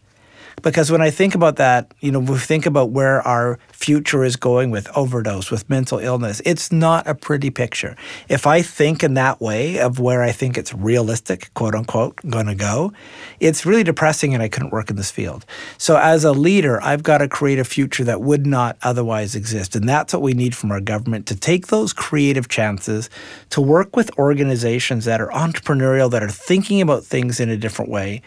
Because 0.65 0.91
when 0.91 1.03
I 1.03 1.11
think 1.11 1.35
about 1.35 1.57
that, 1.57 1.93
you 2.01 2.11
know, 2.11 2.21
we 2.21 2.39
think 2.39 2.65
about 2.65 2.89
where 2.89 3.21
our 3.21 3.59
future 3.71 4.25
is 4.25 4.37
going 4.37 4.71
with 4.71 4.89
overdose, 4.97 5.51
with 5.51 5.69
mental 5.69 5.99
illness, 5.99 6.41
it's 6.47 6.73
not 6.73 7.07
a 7.07 7.15
pretty 7.15 7.51
picture. 7.51 7.95
If 8.31 8.47
I 8.47 8.63
think 8.63 9.05
in 9.05 9.13
that 9.13 9.43
way 9.43 9.79
of 9.79 10.01
where 10.01 10.23
I 10.23 10.33
think 10.33 10.57
it's 10.57 10.73
realistic, 10.73 11.53
quote 11.53 11.75
unquote, 11.75 12.19
going 12.31 12.47
to 12.47 12.55
go, 12.55 12.95
it's 13.41 13.67
really 13.67 13.85
depressing 13.85 14.33
and 14.33 14.43
I 14.43 14.49
couldn't 14.49 14.71
work 14.71 14.89
in 14.89 14.97
this 14.97 15.11
field. 15.11 15.45
So 15.77 15.99
as 15.99 16.25
a 16.25 16.33
leader, 16.33 16.83
I've 16.83 17.03
got 17.03 17.19
to 17.19 17.29
create 17.29 17.59
a 17.59 17.65
future 17.65 18.05
that 18.05 18.23
would 18.23 18.47
not 18.47 18.79
otherwise 18.81 19.35
exist. 19.35 19.77
And 19.77 19.87
that's 19.87 20.15
what 20.15 20.23
we 20.23 20.33
need 20.33 20.57
from 20.57 20.73
our 20.73 20.81
government 20.81 21.27
to 21.27 21.37
take 21.37 21.67
those 21.67 21.93
creative 21.93 22.49
chances 22.49 23.11
to 23.51 23.61
work 23.61 23.97
with 23.97 24.11
organizations 24.19 25.05
that 25.05 25.21
are 25.21 25.29
entrepreneurial, 25.29 26.11
that 26.11 26.23
are 26.23 26.31
thinking 26.31 26.81
about 26.81 27.05
things 27.05 27.39
in 27.39 27.51
a 27.51 27.57
different 27.59 27.91
way 27.91 28.23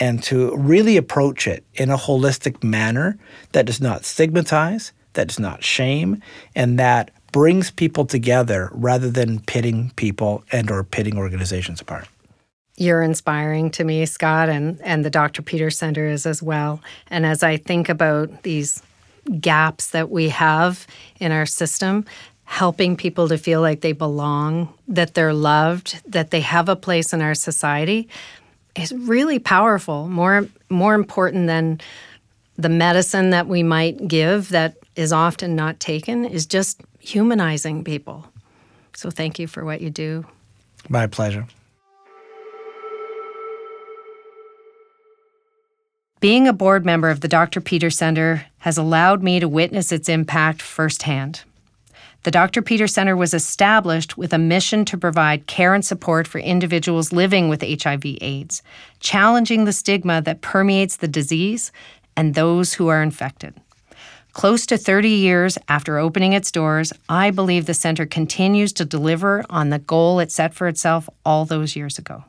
and 0.00 0.22
to 0.24 0.56
really 0.56 0.96
approach 0.96 1.46
it 1.46 1.64
in 1.74 1.90
a 1.90 1.96
holistic 1.96 2.64
manner 2.64 3.18
that 3.52 3.66
does 3.66 3.80
not 3.80 4.04
stigmatize, 4.04 4.92
that 5.12 5.28
does 5.28 5.38
not 5.38 5.62
shame, 5.62 6.22
and 6.56 6.78
that 6.78 7.10
brings 7.32 7.70
people 7.70 8.06
together 8.06 8.70
rather 8.72 9.10
than 9.10 9.40
pitting 9.40 9.92
people 9.96 10.42
and 10.50 10.70
or 10.70 10.82
pitting 10.82 11.16
organizations 11.16 11.80
apart. 11.80 12.08
You're 12.76 13.02
inspiring 13.02 13.70
to 13.72 13.84
me, 13.84 14.06
Scott, 14.06 14.48
and, 14.48 14.80
and 14.80 15.04
the 15.04 15.10
Dr. 15.10 15.42
Peter 15.42 15.70
Center 15.70 16.06
is 16.06 16.24
as 16.24 16.42
well. 16.42 16.80
And 17.08 17.26
as 17.26 17.42
I 17.42 17.58
think 17.58 17.90
about 17.90 18.42
these 18.42 18.82
gaps 19.38 19.90
that 19.90 20.10
we 20.10 20.30
have 20.30 20.86
in 21.20 21.30
our 21.30 21.44
system, 21.44 22.06
helping 22.44 22.96
people 22.96 23.28
to 23.28 23.38
feel 23.38 23.60
like 23.60 23.80
they 23.80 23.92
belong, 23.92 24.72
that 24.88 25.14
they're 25.14 25.34
loved, 25.34 26.00
that 26.10 26.30
they 26.30 26.40
have 26.40 26.68
a 26.68 26.74
place 26.74 27.12
in 27.12 27.20
our 27.20 27.34
society, 27.34 28.08
is 28.76 28.92
really 28.92 29.38
powerful, 29.38 30.08
more 30.08 30.48
more 30.68 30.94
important 30.94 31.46
than 31.46 31.80
the 32.56 32.68
medicine 32.68 33.30
that 33.30 33.46
we 33.46 33.62
might 33.62 34.06
give 34.06 34.50
that 34.50 34.76
is 34.96 35.12
often 35.12 35.56
not 35.56 35.80
taken 35.80 36.24
is 36.24 36.46
just 36.46 36.80
humanizing 36.98 37.82
people. 37.82 38.26
So 38.94 39.10
thank 39.10 39.38
you 39.38 39.46
for 39.46 39.64
what 39.64 39.80
you 39.80 39.90
do. 39.90 40.26
My 40.88 41.06
pleasure. 41.06 41.46
Being 46.20 46.46
a 46.46 46.52
board 46.52 46.84
member 46.84 47.08
of 47.08 47.20
the 47.20 47.28
Dr. 47.28 47.62
Peter 47.62 47.88
Center 47.88 48.44
has 48.58 48.76
allowed 48.76 49.22
me 49.22 49.40
to 49.40 49.48
witness 49.48 49.90
its 49.90 50.06
impact 50.06 50.60
firsthand. 50.60 51.44
The 52.22 52.30
Dr. 52.30 52.60
Peter 52.60 52.86
Center 52.86 53.16
was 53.16 53.32
established 53.32 54.18
with 54.18 54.34
a 54.34 54.38
mission 54.38 54.84
to 54.86 54.98
provide 54.98 55.46
care 55.46 55.72
and 55.72 55.82
support 55.82 56.28
for 56.28 56.38
individuals 56.38 57.14
living 57.14 57.48
with 57.48 57.62
HIV/AIDS, 57.62 58.62
challenging 58.98 59.64
the 59.64 59.72
stigma 59.72 60.20
that 60.22 60.42
permeates 60.42 60.96
the 60.96 61.08
disease 61.08 61.72
and 62.14 62.34
those 62.34 62.74
who 62.74 62.88
are 62.88 63.02
infected. 63.02 63.54
Close 64.34 64.66
to 64.66 64.76
30 64.76 65.08
years 65.08 65.56
after 65.66 65.96
opening 65.96 66.34
its 66.34 66.52
doors, 66.52 66.92
I 67.08 67.30
believe 67.30 67.64
the 67.64 67.72
center 67.72 68.04
continues 68.04 68.74
to 68.74 68.84
deliver 68.84 69.42
on 69.48 69.70
the 69.70 69.78
goal 69.78 70.20
it 70.20 70.30
set 70.30 70.52
for 70.52 70.68
itself 70.68 71.08
all 71.24 71.46
those 71.46 71.74
years 71.74 71.98
ago. 71.98 72.24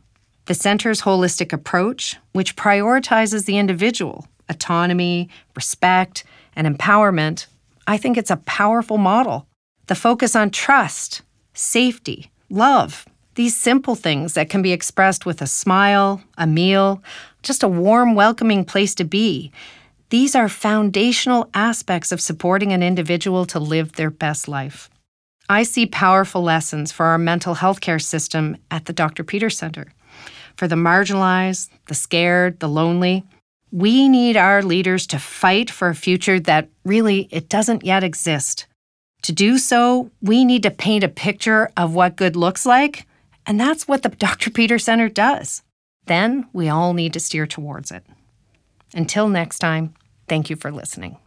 The 0.46 0.56
center's 0.56 1.02
holistic 1.02 1.52
approach, 1.52 2.16
which 2.32 2.56
prioritizes 2.56 3.46
the 3.46 3.58
individual, 3.58 4.26
autonomy, 4.48 5.30
respect, 5.54 6.24
and 6.56 6.66
empowerment, 6.66 7.48
I 7.88 7.98
think 7.98 8.18
it's 8.18 8.32
a 8.32 8.38
powerful 8.38 8.98
model 8.98 9.48
the 9.88 9.96
focus 9.96 10.36
on 10.36 10.50
trust, 10.50 11.22
safety, 11.54 12.32
love, 12.50 13.06
these 13.36 13.58
simple 13.58 13.96
things 13.96 14.34
that 14.34 14.50
can 14.50 14.62
be 14.62 14.74
expressed 14.74 15.26
with 15.26 15.42
a 15.42 15.48
smile, 15.48 16.22
a 16.38 16.46
meal, 16.46 17.02
just 17.44 17.64
a 17.64 17.68
warm, 17.68 18.14
welcoming 18.16 18.66
place 18.66 18.94
to 18.96 19.04
be. 19.04 19.52
These 20.10 20.36
are 20.36 20.50
foundational 20.50 21.50
aspects 21.54 22.12
of 22.12 22.20
supporting 22.20 22.74
an 22.74 22.84
individual 22.84 23.46
to 23.48 23.60
live 23.60 23.94
their 23.94 24.12
best 24.12 24.48
life. 24.48 24.90
I 25.48 25.64
see 25.64 25.86
powerful 25.86 26.44
lessons 26.44 26.92
for 26.92 27.06
our 27.08 27.18
mental 27.18 27.56
health 27.56 27.82
care 27.82 28.00
system 28.00 28.58
at 28.70 28.86
the 28.86 28.94
Dr. 28.94 29.24
Peter 29.24 29.50
Center. 29.50 29.94
For 30.58 30.68
the 30.68 30.76
marginalized, 30.76 31.70
the 31.88 31.94
scared, 31.94 32.60
the 32.60 32.70
lonely, 32.70 33.24
we 33.72 34.10
need 34.10 34.36
our 34.36 34.62
leaders 34.62 35.08
to 35.08 35.20
fight 35.20 35.70
for 35.70 35.88
a 35.88 35.96
future 35.96 36.40
that 36.42 36.70
really 36.84 37.30
it 37.32 37.48
doesn't 37.48 37.86
yet 37.86 38.04
exist. 38.04 38.68
To 39.24 39.32
do 39.32 39.58
so, 39.58 40.10
we 40.22 40.44
need 40.46 40.64
to 40.64 40.72
paint 40.72 41.04
a 41.04 41.10
picture 41.10 41.70
of 41.78 41.94
what 41.94 42.16
good 42.16 42.36
looks 42.36 42.66
like, 42.66 43.06
and 43.46 43.60
that's 43.60 43.88
what 43.88 44.02
the 44.02 44.10
Dr. 44.28 44.50
Peter 44.50 44.80
Center 44.80 45.10
does. 45.10 45.62
Then 46.08 46.48
we 46.54 46.70
all 46.70 46.94
need 46.94 47.14
to 47.14 47.20
steer 47.20 47.46
towards 47.46 47.92
it. 47.92 48.04
Until 48.94 49.30
next 49.30 49.60
time, 49.60 49.94
thank 50.28 50.50
you 50.50 50.56
for 50.56 50.72
listening. 50.72 51.18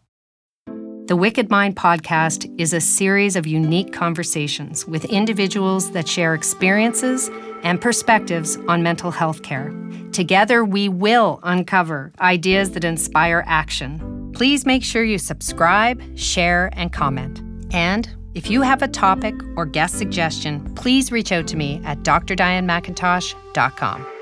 The 1.06 1.16
Wicked 1.16 1.50
Mind 1.50 1.76
podcast 1.76 2.52
is 2.58 2.72
a 2.72 2.80
series 2.80 3.36
of 3.36 3.46
unique 3.46 3.92
conversations 3.92 4.86
with 4.86 5.04
individuals 5.04 5.90
that 5.92 6.08
share 6.08 6.34
experiences 6.34 7.30
and 7.62 7.80
perspectives 7.80 8.56
on 8.68 8.82
mental 8.82 9.10
health 9.10 9.42
care. 9.42 9.72
Together, 10.12 10.64
we 10.64 10.88
will 10.88 11.40
uncover 11.42 12.10
ideas 12.20 12.70
that 12.70 12.84
inspire 12.84 13.44
action. 13.46 14.32
Please 14.34 14.64
make 14.64 14.82
sure 14.82 15.04
you 15.04 15.18
subscribe, 15.18 16.02
share, 16.18 16.70
and 16.72 16.90
comment. 16.90 17.42
And 17.72 18.08
if 18.34 18.50
you 18.50 18.62
have 18.62 18.82
a 18.82 18.88
topic 18.88 19.34
or 19.56 19.66
guest 19.66 19.98
suggestion, 19.98 20.74
please 20.74 21.12
reach 21.12 21.32
out 21.32 21.46
to 21.48 21.56
me 21.56 21.82
at 21.84 21.98
drdianemcintosh.com. 21.98 24.13